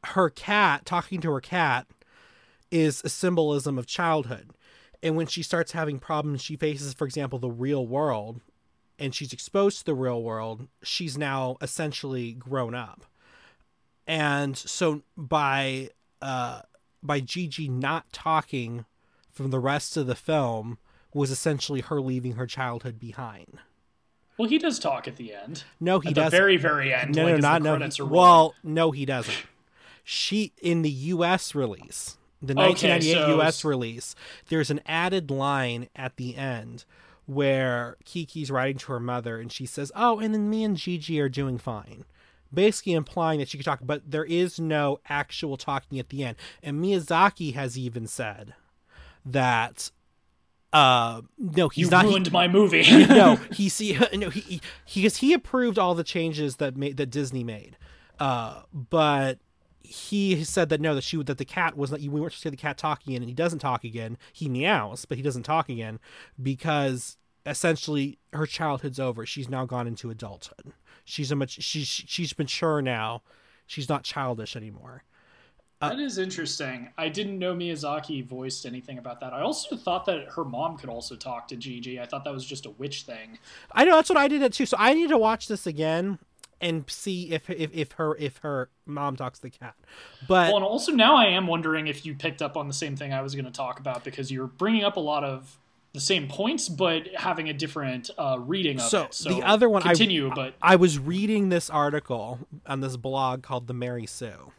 [0.05, 1.87] her cat talking to her cat
[2.71, 4.51] is a symbolism of childhood.
[5.01, 8.39] And when she starts having problems, she faces, for example, the real world,
[9.03, 13.03] and she's exposed to the real world, she's now essentially grown up.
[14.07, 15.89] And so by
[16.21, 16.61] uh,
[17.03, 18.85] by Jiji not talking
[19.29, 20.77] from the rest of the film
[21.13, 23.59] was essentially her leaving her childhood behind.
[24.37, 25.65] Well, he does talk at the end.
[25.81, 26.27] No, he at doesn't.
[26.27, 27.15] At the very, very end.
[27.15, 27.87] No, like, no, not no.
[27.87, 29.35] he- well, no, he doesn't.
[30.05, 31.53] She in the U.S.
[31.53, 33.65] release, the Okay, 1998 so- U.S.
[33.65, 34.15] release,
[34.47, 36.85] there's an added line at the end
[37.25, 41.21] where Kiki's writing to her mother, and she says, "Oh, and then me and Jiji
[41.21, 42.05] are doing fine."
[42.53, 46.37] Basically implying that she could talk, but there is no actual talking at the end.
[46.61, 48.53] And Miyazaki has even said
[49.25, 49.89] that,
[50.71, 52.05] uh, no, he's you not.
[52.05, 52.83] he- ruined my movie.
[53.07, 57.07] no, he see no he he because he approved all the changes that made that
[57.09, 57.75] Disney made,
[58.19, 59.39] uh, but
[59.83, 61.99] he said that no, that she that the cat was not.
[61.99, 64.17] We weren't supposed to see the cat talking, and he doesn't talk again.
[64.31, 65.99] He meows, but he doesn't talk again
[66.41, 69.25] because essentially her childhood's over.
[69.25, 70.73] She's now gone into adulthood.
[71.03, 73.23] She's a much she's she's mature now.
[73.67, 75.03] She's not childish anymore.
[75.81, 76.89] Uh, that is interesting.
[76.97, 79.33] I didn't know Miyazaki voiced anything about that.
[79.33, 81.99] I also thought that her mom could also talk to Jiji.
[81.99, 83.37] I thought that was just a witch thing.
[83.73, 84.65] I know that's what I did it too.
[84.65, 86.19] So I need to watch this again
[86.63, 89.75] and see if if, if her if her mom talks to the cat.
[90.27, 92.95] But Well, and also now I am wondering if you picked up on the same
[92.95, 95.59] thing I was going to talk about because you're bringing up a lot of
[95.93, 99.13] the same points, but having a different uh, reading of So, it.
[99.13, 103.43] So the other one I- continue, but I was reading this article on this blog
[103.43, 104.51] called The Mary Sue.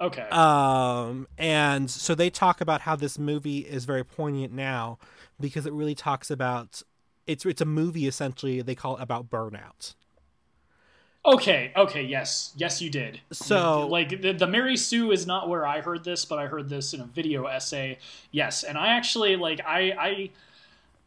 [0.00, 0.28] okay.
[0.30, 4.98] Um, and so they talk about how this movie is very poignant now
[5.40, 6.82] because it really talks about
[7.26, 9.94] it's it's a movie essentially they call it about burnout.
[11.26, 13.20] Okay, okay, yes, yes, you did.
[13.32, 16.68] So- like the, the Mary Sue is not where I heard this, but I heard
[16.68, 17.98] this in a video essay.
[18.30, 20.30] Yes, and I actually like I I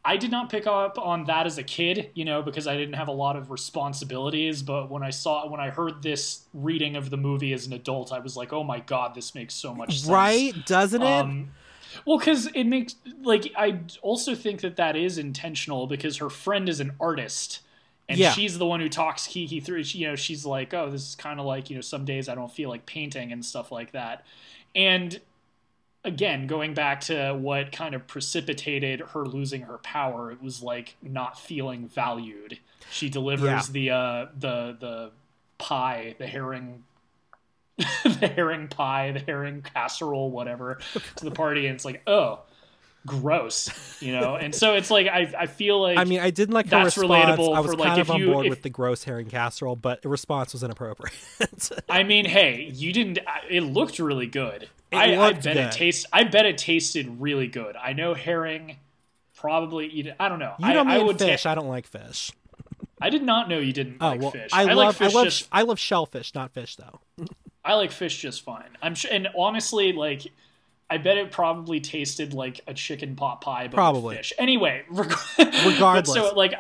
[0.04, 2.96] I did not pick up on that as a kid, you know, because I didn't
[2.96, 4.62] have a lot of responsibilities.
[4.62, 8.12] But when I saw when I heard this reading of the movie as an adult,
[8.12, 10.10] I was like, oh my god, this makes so much sense.
[10.10, 10.54] Right?
[10.66, 11.06] Doesn't it?
[11.06, 11.52] Um,
[12.06, 16.68] well, because it makes like I also think that that is intentional because her friend
[16.68, 17.62] is an artist,
[18.10, 18.32] and Yeah.
[18.32, 19.86] she's the one who talks Kiki through.
[19.86, 22.28] She, You know, she's like, "Oh, this is kind of like you know, some days
[22.28, 24.26] I don't feel like painting and stuff like that."
[24.76, 25.22] And
[26.04, 30.96] again, going back to what kind of precipitated her losing her power, it was like
[31.02, 32.60] not feeling valued.
[32.92, 33.72] She delivers Yeah.
[33.72, 35.12] the uh, the the
[35.58, 36.84] pie, the herring
[38.04, 40.80] the herring pie, the herring casserole, whatever,
[41.16, 42.40] to the party, and it's like, oh,
[43.06, 44.36] gross, you know.
[44.36, 46.98] And so it's like I I feel like I mean, I didn't like her that's
[46.98, 47.40] response.
[47.40, 49.28] relatable I was for, kind like, of on you- board if- with the gross herring
[49.30, 51.14] casserole, but the response was inappropriate.
[51.90, 53.20] I mean, hey, you didn't.
[53.50, 54.70] It looked really good.
[54.92, 55.58] It I, I bet good.
[55.58, 56.06] it taste.
[56.12, 57.76] I bet it tasted really good.
[57.76, 58.78] I know herring
[59.36, 60.16] probably eat it.
[60.20, 60.56] I don't know.
[60.60, 61.46] you know I, I would ta- fish.
[61.46, 62.32] I don't like fish.
[63.02, 64.50] I did not know you didn't Oh like well, fish.
[64.52, 65.48] I, like love fish I love just.
[65.52, 67.00] I love shellfish, not fish though.
[67.64, 68.70] I like fish just fine.
[68.82, 70.28] I'm sure, and honestly, like,
[70.90, 74.16] I bet it probably tasted like a chicken pot pie, but Probably.
[74.18, 74.34] fish.
[74.38, 75.14] Anyway, reg-
[75.66, 76.14] Regardless.
[76.14, 76.54] so like,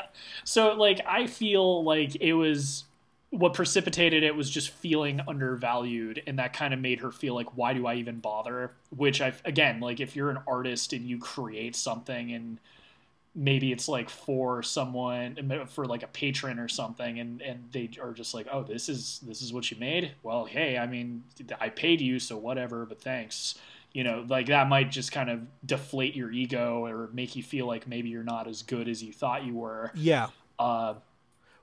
[0.43, 2.83] so like, I feel like it was
[3.31, 7.55] what precipitated it was just feeling undervalued, and that kind of made her feel like,
[7.57, 8.71] why do I even bother?
[8.95, 12.59] Which I again, like, if you're an artist and you create something and
[13.35, 18.11] maybe it's like for someone for like a patron or something and and they are
[18.11, 21.23] just like oh this is this is what you made well hey i mean
[21.61, 23.53] i paid you so whatever but thanks
[23.93, 27.65] you know like that might just kind of deflate your ego or make you feel
[27.65, 30.27] like maybe you're not as good as you thought you were Yeah.
[30.59, 30.95] uh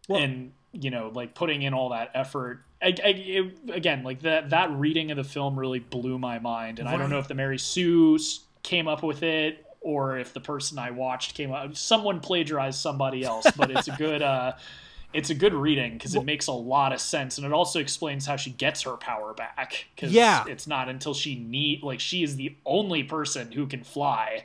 [0.09, 4.21] Well- and you know like putting in all that effort I, I, it, again like
[4.23, 7.29] that that reading of the film really blew my mind and i don't know if
[7.29, 8.19] the mary sue
[8.63, 13.25] came up with it or if the person i watched came up someone plagiarized somebody
[13.25, 14.53] else but it's a good uh
[15.17, 18.27] it's a good reading because it makes a lot of sense and it also explains
[18.27, 20.45] how she gets her power back because Yeah.
[20.47, 24.45] it's not until she need like she is the only person who can fly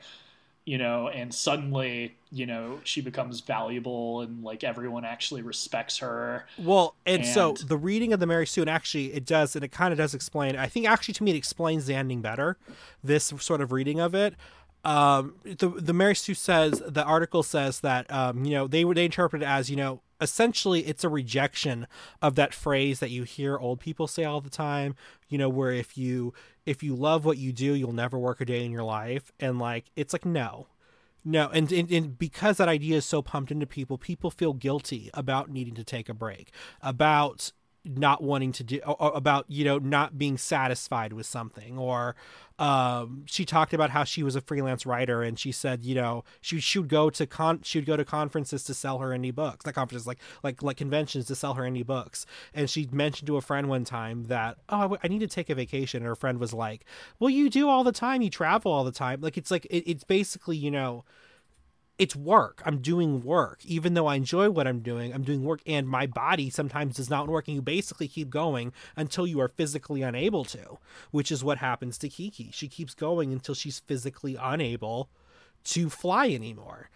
[0.64, 6.46] you know and suddenly you know she becomes valuable and like everyone actually respects her
[6.58, 9.72] Well, and, so the reading of the Mary Sue, and actually it does, and it
[9.72, 10.56] kind of does explain.
[10.56, 12.58] I think actually to me it explains the ending better.
[13.04, 14.36] This sort of reading of it.
[14.84, 19.06] Um, the the Mary Sue says the article says that um, you know they they
[19.06, 21.88] interpret it as you know essentially it's a rejection
[22.22, 24.96] of that phrase that you hear old people say all the time.
[25.30, 26.34] You know where if you
[26.66, 29.60] if you love what you do, you'll never work a day in your life, and
[29.60, 30.68] like it's like no,
[31.24, 35.10] No, and, and, and because that idea is so pumped into people, people feel guilty
[35.14, 36.52] about needing to take a break,
[36.82, 37.52] about
[37.84, 42.16] not wanting to do about you know not being satisfied with something or
[42.62, 46.24] um, she talked about how she was a freelance writer and she said you know
[46.42, 49.34] she, she would go to con she would go to conferences to sell her indie
[49.34, 52.28] books not conferences like like like conventions to sell her indie books.
[52.54, 55.50] And she mentioned to a friend one time that oh I, I need to take
[55.50, 56.86] a vacation and her friend was like
[57.20, 59.22] well you do all the time you travel all the time.
[59.22, 61.04] Like it's like it, it's basically you know
[62.02, 62.64] it's work.
[62.66, 63.60] I'm doing work.
[63.64, 67.12] Even though I enjoy what I'm doing, I'm doing work and my body sometimes does
[67.12, 70.80] not work and you basically keep going until you are physically unable to,
[71.12, 72.50] which is what happens to Kiki.
[72.52, 75.10] She keeps going until she's physically unable
[75.66, 76.90] to fly anymore.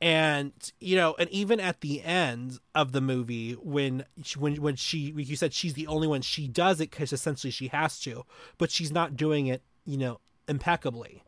[0.00, 4.76] And you know, and even at the end of the movie, when she, when when
[4.76, 6.22] she, like you said, she's the only one.
[6.22, 8.24] She does it because essentially she has to,
[8.56, 11.22] but she's not doing it, you know, impeccably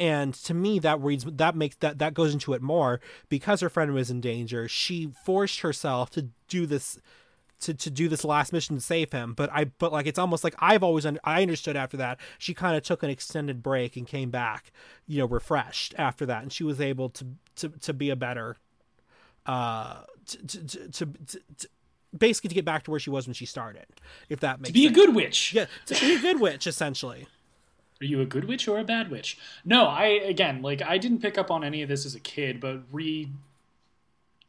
[0.00, 3.00] and to me that reads that makes that that goes into it more.
[3.28, 6.98] Because her friend was in danger she forced herself to do this
[7.60, 9.34] to, to do this last mission to save him.
[9.34, 12.54] But i but like it's almost like i've always un- i understood after that she
[12.54, 14.72] kind of took an extended break and came back
[15.06, 16.42] you know refreshed after that.
[16.42, 17.26] And she was able to
[17.56, 18.56] to, to be a better
[19.46, 21.68] uh to to, to, to
[22.16, 23.86] basically to get back to where she was when she started
[24.28, 24.96] if that makes to be sense.
[24.96, 25.52] a good witch.
[25.52, 27.26] Yeah to be a good witch essentially
[28.00, 29.38] are you a good witch or a bad witch?
[29.64, 32.60] No, I again, like I didn't pick up on any of this as a kid,
[32.60, 33.28] but re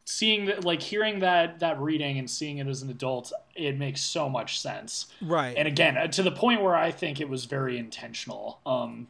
[0.06, 4.02] seeing that like hearing that that reading and seeing it as an adult, it makes
[4.02, 5.08] so much sense.
[5.22, 5.56] Right.
[5.58, 8.60] And again, uh, to the point where I think it was very intentional.
[8.66, 9.08] Um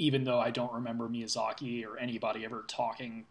[0.00, 3.26] even though I don't remember Miyazaki or anybody ever talking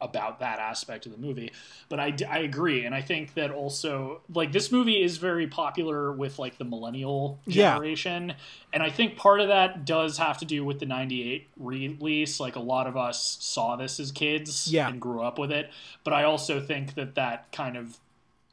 [0.00, 1.50] about that aspect of the movie.
[1.88, 2.84] But I, I agree.
[2.84, 7.40] And I think that also, like, this movie is very popular with, like, the millennial
[7.48, 8.28] generation.
[8.28, 8.34] Yeah.
[8.72, 12.38] And I think part of that does have to do with the 98 release.
[12.38, 14.88] Like, a lot of us saw this as kids yeah.
[14.88, 15.70] and grew up with it.
[16.04, 17.98] But I also think that that kind of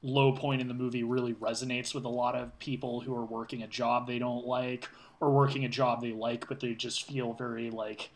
[0.01, 3.63] low point in the movie really resonates with a lot of people who are working
[3.63, 4.87] a job they don't like
[5.19, 8.09] or working a job they like, but they just feel very, like,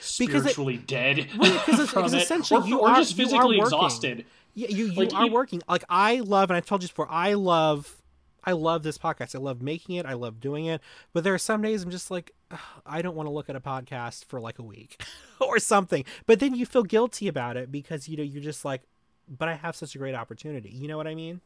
[0.00, 4.24] spiritually it, dead because, because essentially or, you or are, just physically exhausted.
[4.54, 5.62] Yeah, you, you like, are working.
[5.68, 7.96] Like I love, and I told you before, I love,
[8.42, 9.34] I love this podcast.
[9.34, 10.06] I love making it.
[10.06, 10.80] I love doing it.
[11.12, 12.32] But there are some days I'm just like,
[12.86, 15.02] I don't want to look at a podcast for like a week
[15.40, 16.04] or something.
[16.26, 18.82] But then you feel guilty about it because you know you're just like,
[19.28, 20.70] but I have such a great opportunity.
[20.70, 21.40] You know what I mean?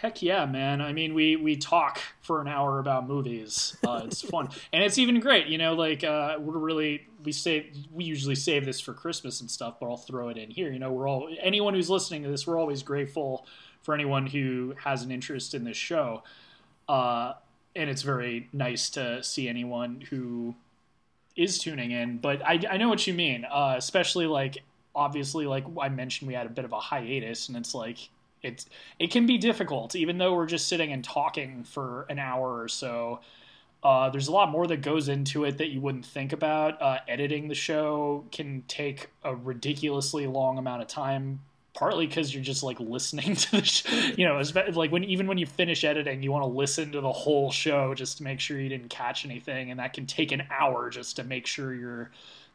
[0.00, 0.80] Heck yeah, man!
[0.80, 3.76] I mean, we we talk for an hour about movies.
[3.86, 5.46] Uh, it's fun, and it's even great.
[5.46, 9.50] You know, like uh, we're really we save we usually save this for Christmas and
[9.50, 10.72] stuff, but I'll throw it in here.
[10.72, 13.46] You know, we're all anyone who's listening to this, we're always grateful
[13.82, 16.22] for anyone who has an interest in this show,
[16.88, 17.34] uh,
[17.76, 20.54] and it's very nice to see anyone who
[21.36, 22.16] is tuning in.
[22.16, 24.62] But I I know what you mean, uh, especially like
[24.94, 28.08] obviously like I mentioned, we had a bit of a hiatus, and it's like
[28.42, 28.66] it's
[28.98, 32.68] it can be difficult, even though we're just sitting and talking for an hour or
[32.68, 33.20] so.
[33.82, 36.80] Uh, there's a lot more that goes into it that you wouldn't think about.
[36.80, 41.40] Uh, editing the show can take a ridiculously long amount of time,
[41.74, 43.84] partly because you're just like listening to the, sh-
[44.16, 44.40] you know,
[44.74, 47.92] like when even when you finish editing, you want to listen to the whole show
[47.92, 51.16] just to make sure you didn't catch anything, and that can take an hour just
[51.16, 52.10] to make sure you're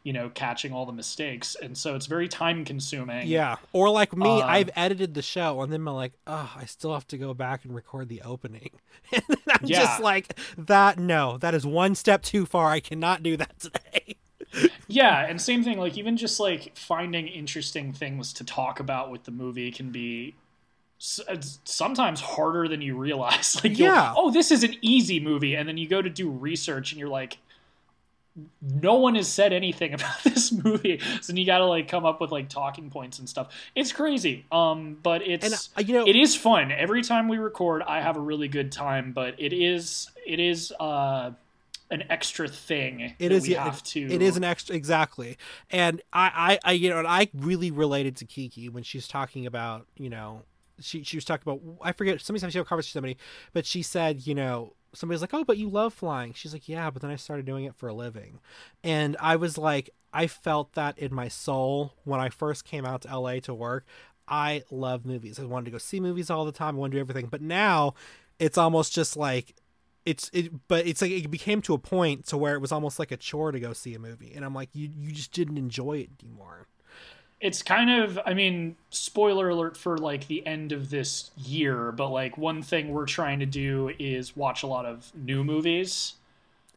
[0.08, 1.58] you know, catching all the mistakes.
[1.62, 3.28] And so it's very time consuming.
[3.28, 3.58] Yeah.
[3.74, 6.94] Or like me, um, I've edited the show and then I'm like, oh, I still
[6.94, 8.70] have to go back and record the opening.
[9.12, 9.80] and I'm yeah.
[9.80, 12.70] just like, that, no, that is one step too far.
[12.70, 14.16] I cannot do that today.
[14.88, 15.26] yeah.
[15.26, 19.32] And same thing, like, even just like finding interesting things to talk about with the
[19.32, 20.36] movie can be
[21.00, 23.58] sometimes harder than you realize.
[23.64, 24.14] Like, yeah.
[24.16, 25.56] oh, this is an easy movie.
[25.56, 27.40] And then you go to do research and you're like,
[28.62, 31.02] no one has said anything about this movie.
[31.22, 33.54] So you gotta like come up with like talking points and stuff.
[33.76, 36.72] It's crazy um but it's and, uh, you know it is fun.
[36.72, 40.72] Every time we record i have a really good time but it is it is
[40.80, 41.32] uh
[41.90, 45.38] an extra thing it is yeah, have to it is an extra exactly.
[45.70, 49.46] And I, I i you know and i really related to kiki when she's talking
[49.46, 50.44] about you know
[50.80, 53.18] she she was talking about I forget somebody she had a conversation with somebody,
[53.54, 56.90] but she said, you know, somebody's like, "Oh, but you love flying." She's like, "Yeah,
[56.90, 58.40] but then I started doing it for a living."
[58.84, 63.02] And I was like, I felt that in my soul when I first came out
[63.02, 63.86] to LA to work.
[64.28, 65.40] I love movies.
[65.40, 66.76] I wanted to go see movies all the time.
[66.76, 67.28] I wanted to do everything.
[67.28, 67.94] But now
[68.40, 69.56] it's almost just like
[70.06, 72.98] it's it but it's like it became to a point to where it was almost
[73.00, 74.34] like a chore to go see a movie.
[74.36, 76.68] And I'm like, you you just didn't enjoy it anymore
[77.40, 82.10] it's kind of i mean spoiler alert for like the end of this year but
[82.10, 86.14] like one thing we're trying to do is watch a lot of new movies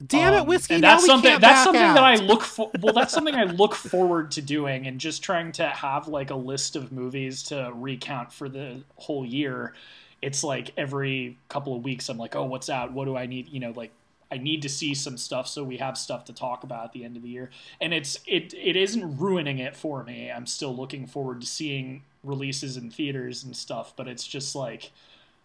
[0.06, 0.74] Damn it, um, whiskey!
[0.74, 1.94] and now that's something that's something out.
[1.94, 2.70] that I look for.
[2.80, 6.34] Well, that's something I look forward to doing, and just trying to have like a
[6.34, 9.74] list of movies to recount for the whole year.
[10.22, 12.92] It's like every couple of weeks, I'm like, oh, what's out?
[12.92, 13.50] What do I need?
[13.50, 13.90] You know, like
[14.32, 17.04] I need to see some stuff so we have stuff to talk about at the
[17.04, 17.50] end of the year.
[17.80, 20.30] And it's it it isn't ruining it for me.
[20.30, 24.92] I'm still looking forward to seeing releases in theaters and stuff, but it's just like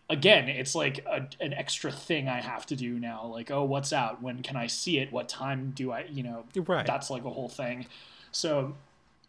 [0.10, 3.26] again, it's like a, an extra thing I have to do now.
[3.26, 4.22] Like, oh, what's out?
[4.22, 5.12] When can I see it?
[5.12, 6.86] What time do I, you know, Right.
[6.86, 7.88] that's like a whole thing.
[8.32, 8.76] So,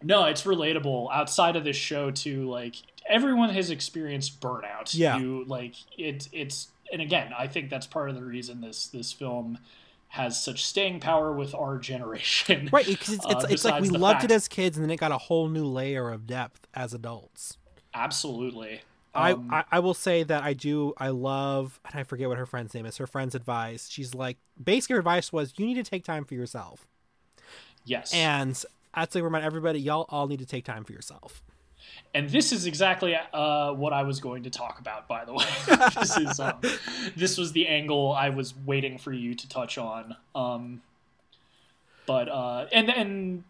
[0.03, 2.49] no, it's relatable outside of this show too.
[2.49, 2.77] Like,
[3.09, 4.93] everyone has experienced burnout.
[4.93, 5.17] Yeah.
[5.19, 9.13] You, like, it, it's, and again, I think that's part of the reason this, this
[9.13, 9.59] film
[10.09, 12.69] has such staying power with our generation.
[12.73, 14.91] Right, because it's, Uh, it's, it's like we loved fact- it as kids, and then
[14.91, 17.59] it got a whole new layer of depth as adults.
[17.95, 18.83] Absolutely.
[19.15, 22.37] I, Um, I I will say that I do I love and I forget what
[22.37, 22.99] her friend's name is.
[22.99, 23.89] Her friend's advice.
[23.89, 26.87] She's like basically her advice was you need to take time for yourself.
[27.87, 28.13] yes.
[28.13, 31.43] And I'd say remind everybody y'all all need to take time for yourself.
[32.15, 35.07] And this is exactly uh, what I was going to talk about.
[35.07, 35.45] By the way,
[36.01, 36.61] this is um,
[37.15, 40.17] this was the angle I was waiting for you to touch on.
[40.35, 40.83] Um,
[42.07, 43.45] but uh, and and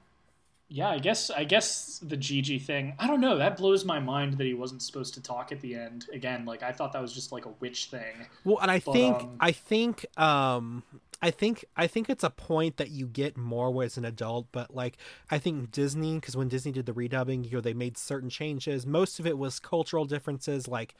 [0.68, 2.94] yeah, I guess I guess the Jiji thing.
[2.98, 3.38] I don't know.
[3.38, 6.06] That blows my mind that he wasn't supposed to talk at the end.
[6.12, 8.26] Again, like I thought that was just like a witch thing.
[8.44, 10.82] Well, and I But, think um, I think um
[11.27, 14.73] I think I think it's a point that you get more as an adult, but
[14.73, 14.97] like
[15.28, 18.86] I think Disney because when Disney did the redubbing, you know, they made certain changes.
[18.86, 20.94] Most of it was cultural differences, like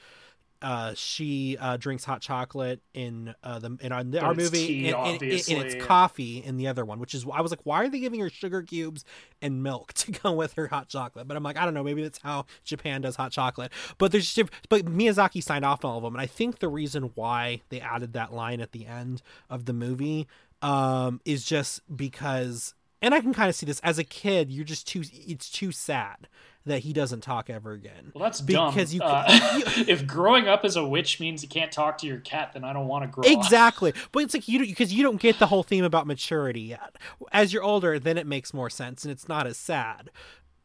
[0.67, 4.97] uh she uh drinks hot chocolate in uh the in our, our movie tea, and,
[4.97, 5.55] and- and obviously.
[5.55, 8.19] it's coffee in the other one which is i was like why are they giving
[8.19, 9.05] her sugar cubes
[9.41, 11.29] and milk to go with her hot chocolate?
[11.29, 13.71] But i'm like i don't know maybe that's how japan does hot chocolate.
[13.99, 16.69] But there's just but miyazaki signed off on all of them and i think the
[16.69, 20.27] reason why they added that line at the end of the movie
[20.63, 24.65] um is just because and i can kind of see this as a kid you're
[24.65, 26.27] just too it's too sad
[26.67, 29.01] that he doesn't talk ever again Well, that's Because dumb.
[29.01, 29.25] you- uh,
[29.89, 32.73] if growing up as a witch means you can't talk to your cat, then I
[32.73, 33.31] don't want to grow up.
[33.31, 36.97] Exactly, but it's like you because you don't get the whole theme about maturity yet.
[37.33, 40.11] As you're older, then it makes more sense and it's not as sad.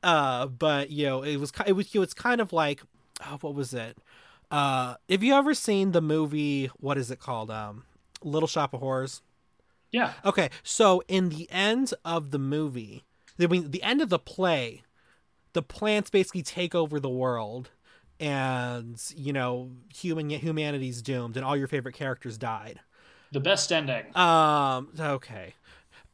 [0.03, 2.81] Uh, but you know, it was it was you know, it's kind of like
[3.25, 3.97] oh, what was it?
[4.49, 6.67] Uh, have you ever seen the movie?
[6.79, 7.49] What is it called?
[7.51, 7.83] Um,
[8.23, 9.21] Little Shop of Horrors.
[9.91, 10.13] Yeah.
[10.25, 13.03] Okay, so in the end of the movie,
[13.39, 14.83] I mean, the end of the play,
[15.53, 17.69] the plants basically take over the world,
[18.19, 22.79] and you know, human humanity's doomed, and all your favorite characters died.
[23.31, 24.15] The best ending.
[24.15, 24.89] Um.
[24.99, 25.53] Okay.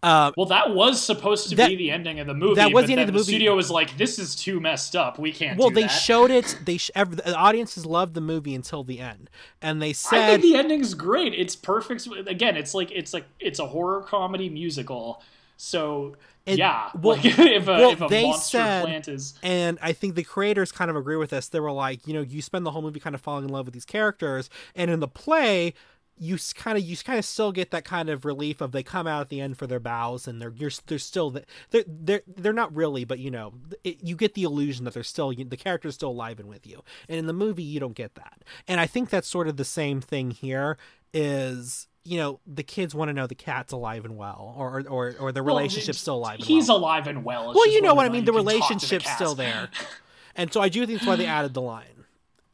[0.03, 0.33] Um.
[0.37, 2.55] Well, that was supposed to That- be the ending of the movie.
[2.55, 3.31] that was the end of then the movie.
[3.31, 5.17] studio was like, "This is too messed up.
[5.17, 5.87] We can't." Well, do they that.
[5.87, 6.55] showed it.
[6.63, 9.29] They sh- every, the audiences loved the movie until the end,
[9.61, 11.33] and they I said, think the ending's great.
[11.33, 12.07] It's perfect.
[12.27, 15.23] Again, it's like it's like it's a horror comedy musical.
[15.57, 16.15] So
[16.47, 19.93] Yeah, well- like, if a, well, if a they monster said- plant is and I
[19.93, 21.49] think the creators kind of agree with this.
[21.49, 23.65] They were like, you know, you spend the whole movie kind of falling in love
[23.65, 25.73] with these characters, and in the play,
[26.19, 29.05] you kind of you kind of still get that kind of relief of they come
[29.05, 32.53] out at the end for their bows, and they're you're they're still they're they're they're
[32.53, 33.53] not really, but you know,
[33.83, 36.81] it, you get the illusion that they're still the character's still alive and with you.
[37.07, 38.43] And in the movie, you don't get that.
[38.67, 40.77] And I think that's sort of the same thing here.
[41.13, 45.15] Is you know the kids want to know the cat's alive and well, or or
[45.19, 46.35] or the well, relationship's still alive.
[46.39, 46.77] And He's well.
[46.77, 47.51] alive and well.
[47.51, 48.23] It's Well, you know what I mean.
[48.25, 49.15] The you can talk to relationship's cat.
[49.15, 49.69] still there,
[50.35, 52.05] and so I do think that's why they added the line.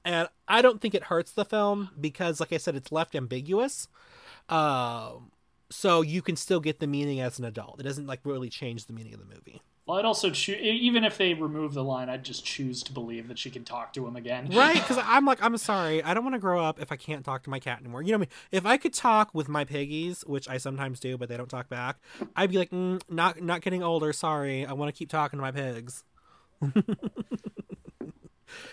[0.03, 3.87] And I don't think it hurts the film because, like I said, it's left ambiguous.
[4.49, 5.31] Um,
[5.69, 7.79] so you can still get the meaning as an adult.
[7.79, 11.03] It doesn't like really change the meaning of the movie, Well, I'd also choose, even
[11.03, 14.07] if they remove the line, I'd just choose to believe that she can talk to
[14.07, 14.47] him again.
[14.53, 14.75] right?
[14.81, 17.43] Because I'm like, I'm sorry, I don't want to grow up if I can't talk
[17.43, 18.01] to my cat anymore.
[18.01, 18.59] You know what I mean?
[18.61, 21.67] If I could talk with my piggies, which I sometimes do, but they don't talk
[21.67, 21.97] back,
[22.35, 24.13] I'd be like, mm, not not getting older.
[24.13, 26.03] Sorry, I want to keep talking to my pigs.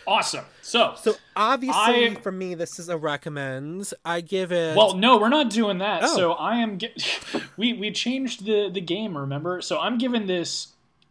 [0.07, 0.45] Awesome.
[0.61, 3.91] So, So obviously, I- for me, this is a recommend.
[4.05, 4.77] I give it.
[4.77, 6.03] well, no, we're not doing that.
[6.05, 6.17] Oh.
[6.17, 6.79] So I am.
[6.79, 6.93] Ge-
[7.57, 9.17] we we changed the the game.
[9.17, 9.63] Remember?
[9.63, 10.69] So I'm giving this.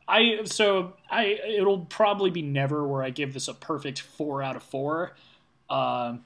[0.10, 4.56] I so I it'll probably be never where I give this a perfect four out
[4.56, 5.16] of four,
[5.70, 6.26] um,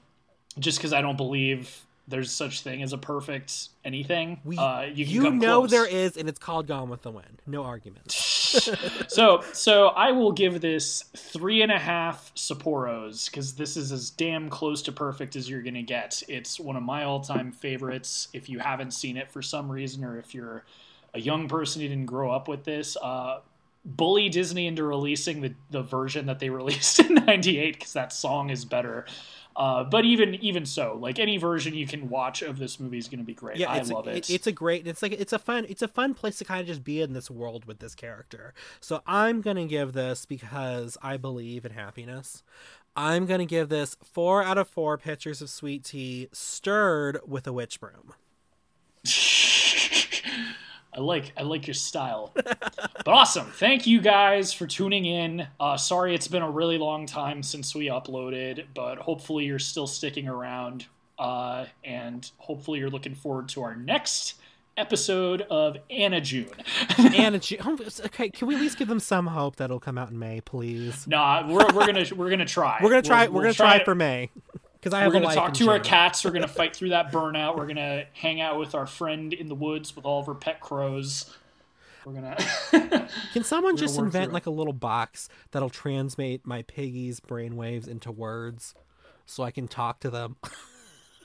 [0.58, 4.40] just because I don't believe there's such thing as a perfect anything.
[4.44, 5.70] we, uh, you you know close.
[5.70, 7.42] there is, and it's called Gone with the Wind.
[7.46, 8.10] No argument.
[9.08, 14.10] so so I will give this three and a half Sapporos because this is as
[14.10, 16.22] damn close to perfect as you're gonna get.
[16.28, 18.28] It's one of my all-time favorites.
[18.32, 20.64] If you haven't seen it for some reason, or if you're
[21.14, 23.40] a young person who didn't grow up with this, uh,
[23.84, 28.50] bully Disney into releasing the the version that they released in '98 because that song
[28.50, 29.06] is better.
[29.56, 33.06] Uh, but even even so, like any version you can watch of this movie is
[33.06, 33.56] going to be great.
[33.56, 34.28] Yeah, I love a, it.
[34.28, 34.86] It's a great.
[34.86, 35.64] It's like it's a fun.
[35.68, 38.52] It's a fun place to kind of just be in this world with this character.
[38.80, 42.42] So I'm gonna give this because I believe in happiness.
[42.96, 47.52] I'm gonna give this four out of four pitchers of sweet tea stirred with a
[47.52, 48.14] witch broom.
[50.94, 52.32] I like I like your style.
[52.34, 53.46] but awesome.
[53.46, 55.46] Thank you guys for tuning in.
[55.58, 59.86] Uh, sorry it's been a really long time since we uploaded, but hopefully you're still
[59.86, 60.86] sticking around.
[61.18, 64.34] Uh, and hopefully you're looking forward to our next
[64.76, 66.50] episode of Anna June.
[66.98, 67.60] Anna June.
[67.64, 70.18] Oh, okay, can we at least give them some hope that it'll come out in
[70.18, 71.06] May, please?
[71.06, 72.78] nah, we're, we're gonna we're gonna try.
[72.82, 73.26] We're gonna try.
[73.26, 74.30] We're we'll gonna try to- for May
[74.84, 76.22] because I have We're gonna talk to our cats.
[76.26, 77.56] We're gonna fight through that burnout.
[77.56, 80.60] We're gonna hang out with our friend in the woods with all of her pet
[80.60, 81.34] crows.
[82.04, 82.36] We're gonna.
[83.32, 84.34] Can someone We're just invent through it.
[84.34, 88.74] like a little box that'll transmit my piggies' brainwaves into words
[89.24, 90.36] so I can talk to them?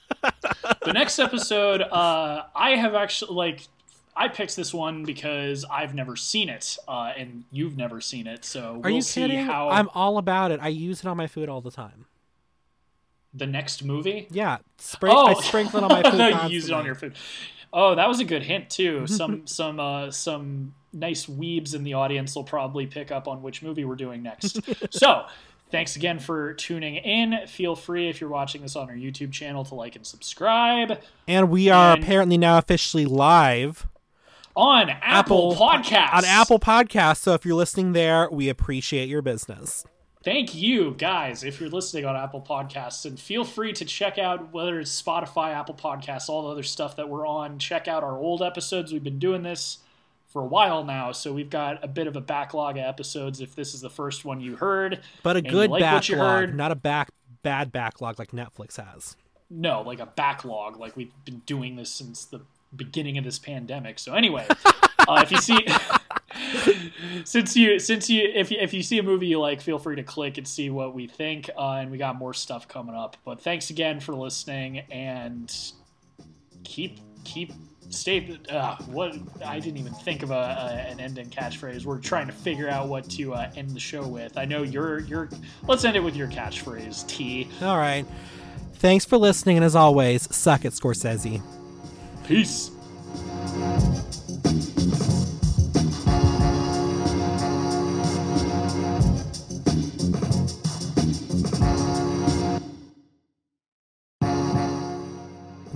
[0.21, 3.67] the next episode, uh, I have actually like.
[4.15, 8.43] I picked this one because I've never seen it, uh, and you've never seen it.
[8.43, 9.45] So Are we'll you see kidding?
[9.45, 10.61] how I'm all about it.
[10.61, 12.05] I use it on my food all the time.
[13.33, 14.27] The next movie.
[14.31, 16.17] Yeah, spring, I sprinkle it on my food.
[16.17, 17.15] Thought you use it on your food.
[17.71, 19.05] Oh, that was a good hint too.
[19.07, 23.61] Some some uh, some nice weebs in the audience will probably pick up on which
[23.61, 24.59] movie we're doing next.
[24.91, 25.25] so,
[25.69, 27.45] thanks again for tuning in.
[27.47, 31.51] Feel free if you're watching this on our YouTube channel to like and subscribe And
[31.51, 33.85] we are And- apparently now officially live
[34.55, 36.13] on Apple, Podcasts.
[36.13, 37.17] on Apple Podcasts.
[37.17, 39.85] So if you're listening there, we appreciate your business.
[40.21, 43.05] Thank you, guys, if you're listening on Apple Podcasts.
[43.05, 46.97] And feel free to check out whether it's Spotify, Apple Podcasts, all the other stuff
[46.97, 47.57] that we're on.
[47.57, 48.91] Check out our old episodes.
[48.91, 49.77] We've been doing this
[50.27, 53.55] for a while now, so we've got a bit of a backlog of episodes if
[53.55, 54.99] this is the first one you heard.
[55.23, 56.55] But a good like backlog, heard.
[56.55, 59.15] not a back bad backlog like Netflix has.
[59.49, 60.77] No, like a backlog.
[60.77, 62.41] Like we've been doing this since the
[62.75, 63.97] beginning of this pandemic.
[63.99, 64.45] So anyway,
[65.07, 65.65] uh, if you see,
[67.23, 69.95] since you since you if you if you see a movie you like, feel free
[69.95, 71.49] to click and see what we think.
[71.57, 73.17] Uh, and we got more stuff coming up.
[73.25, 75.53] But thanks again for listening and
[76.63, 77.53] keep keep
[77.89, 78.39] stay.
[78.49, 79.15] Uh, what
[79.45, 81.85] I didn't even think of a, a an ending catchphrase.
[81.85, 84.37] We're trying to figure out what to uh, end the show with.
[84.37, 85.29] I know you're you're.
[85.67, 87.47] Let's end it with your catchphrase, T.
[87.61, 88.05] All right.
[88.75, 91.41] Thanks for listening, and as always, suck it, Scorsese.
[92.25, 92.71] Peace.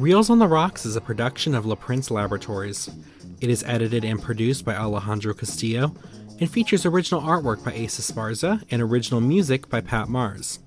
[0.03, 2.89] Reels on the Rocks is a production of La Prince Laboratories.
[3.39, 5.95] It is edited and produced by Alejandro Castillo
[6.41, 10.59] and features original artwork by Asa Sparza and original music by Pat Mars.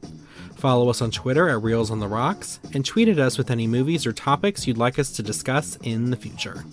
[0.57, 3.67] Follow us on Twitter at Reels on the Rocks and tweet at us with any
[3.67, 6.65] movies or topics you'd like us to discuss in the future.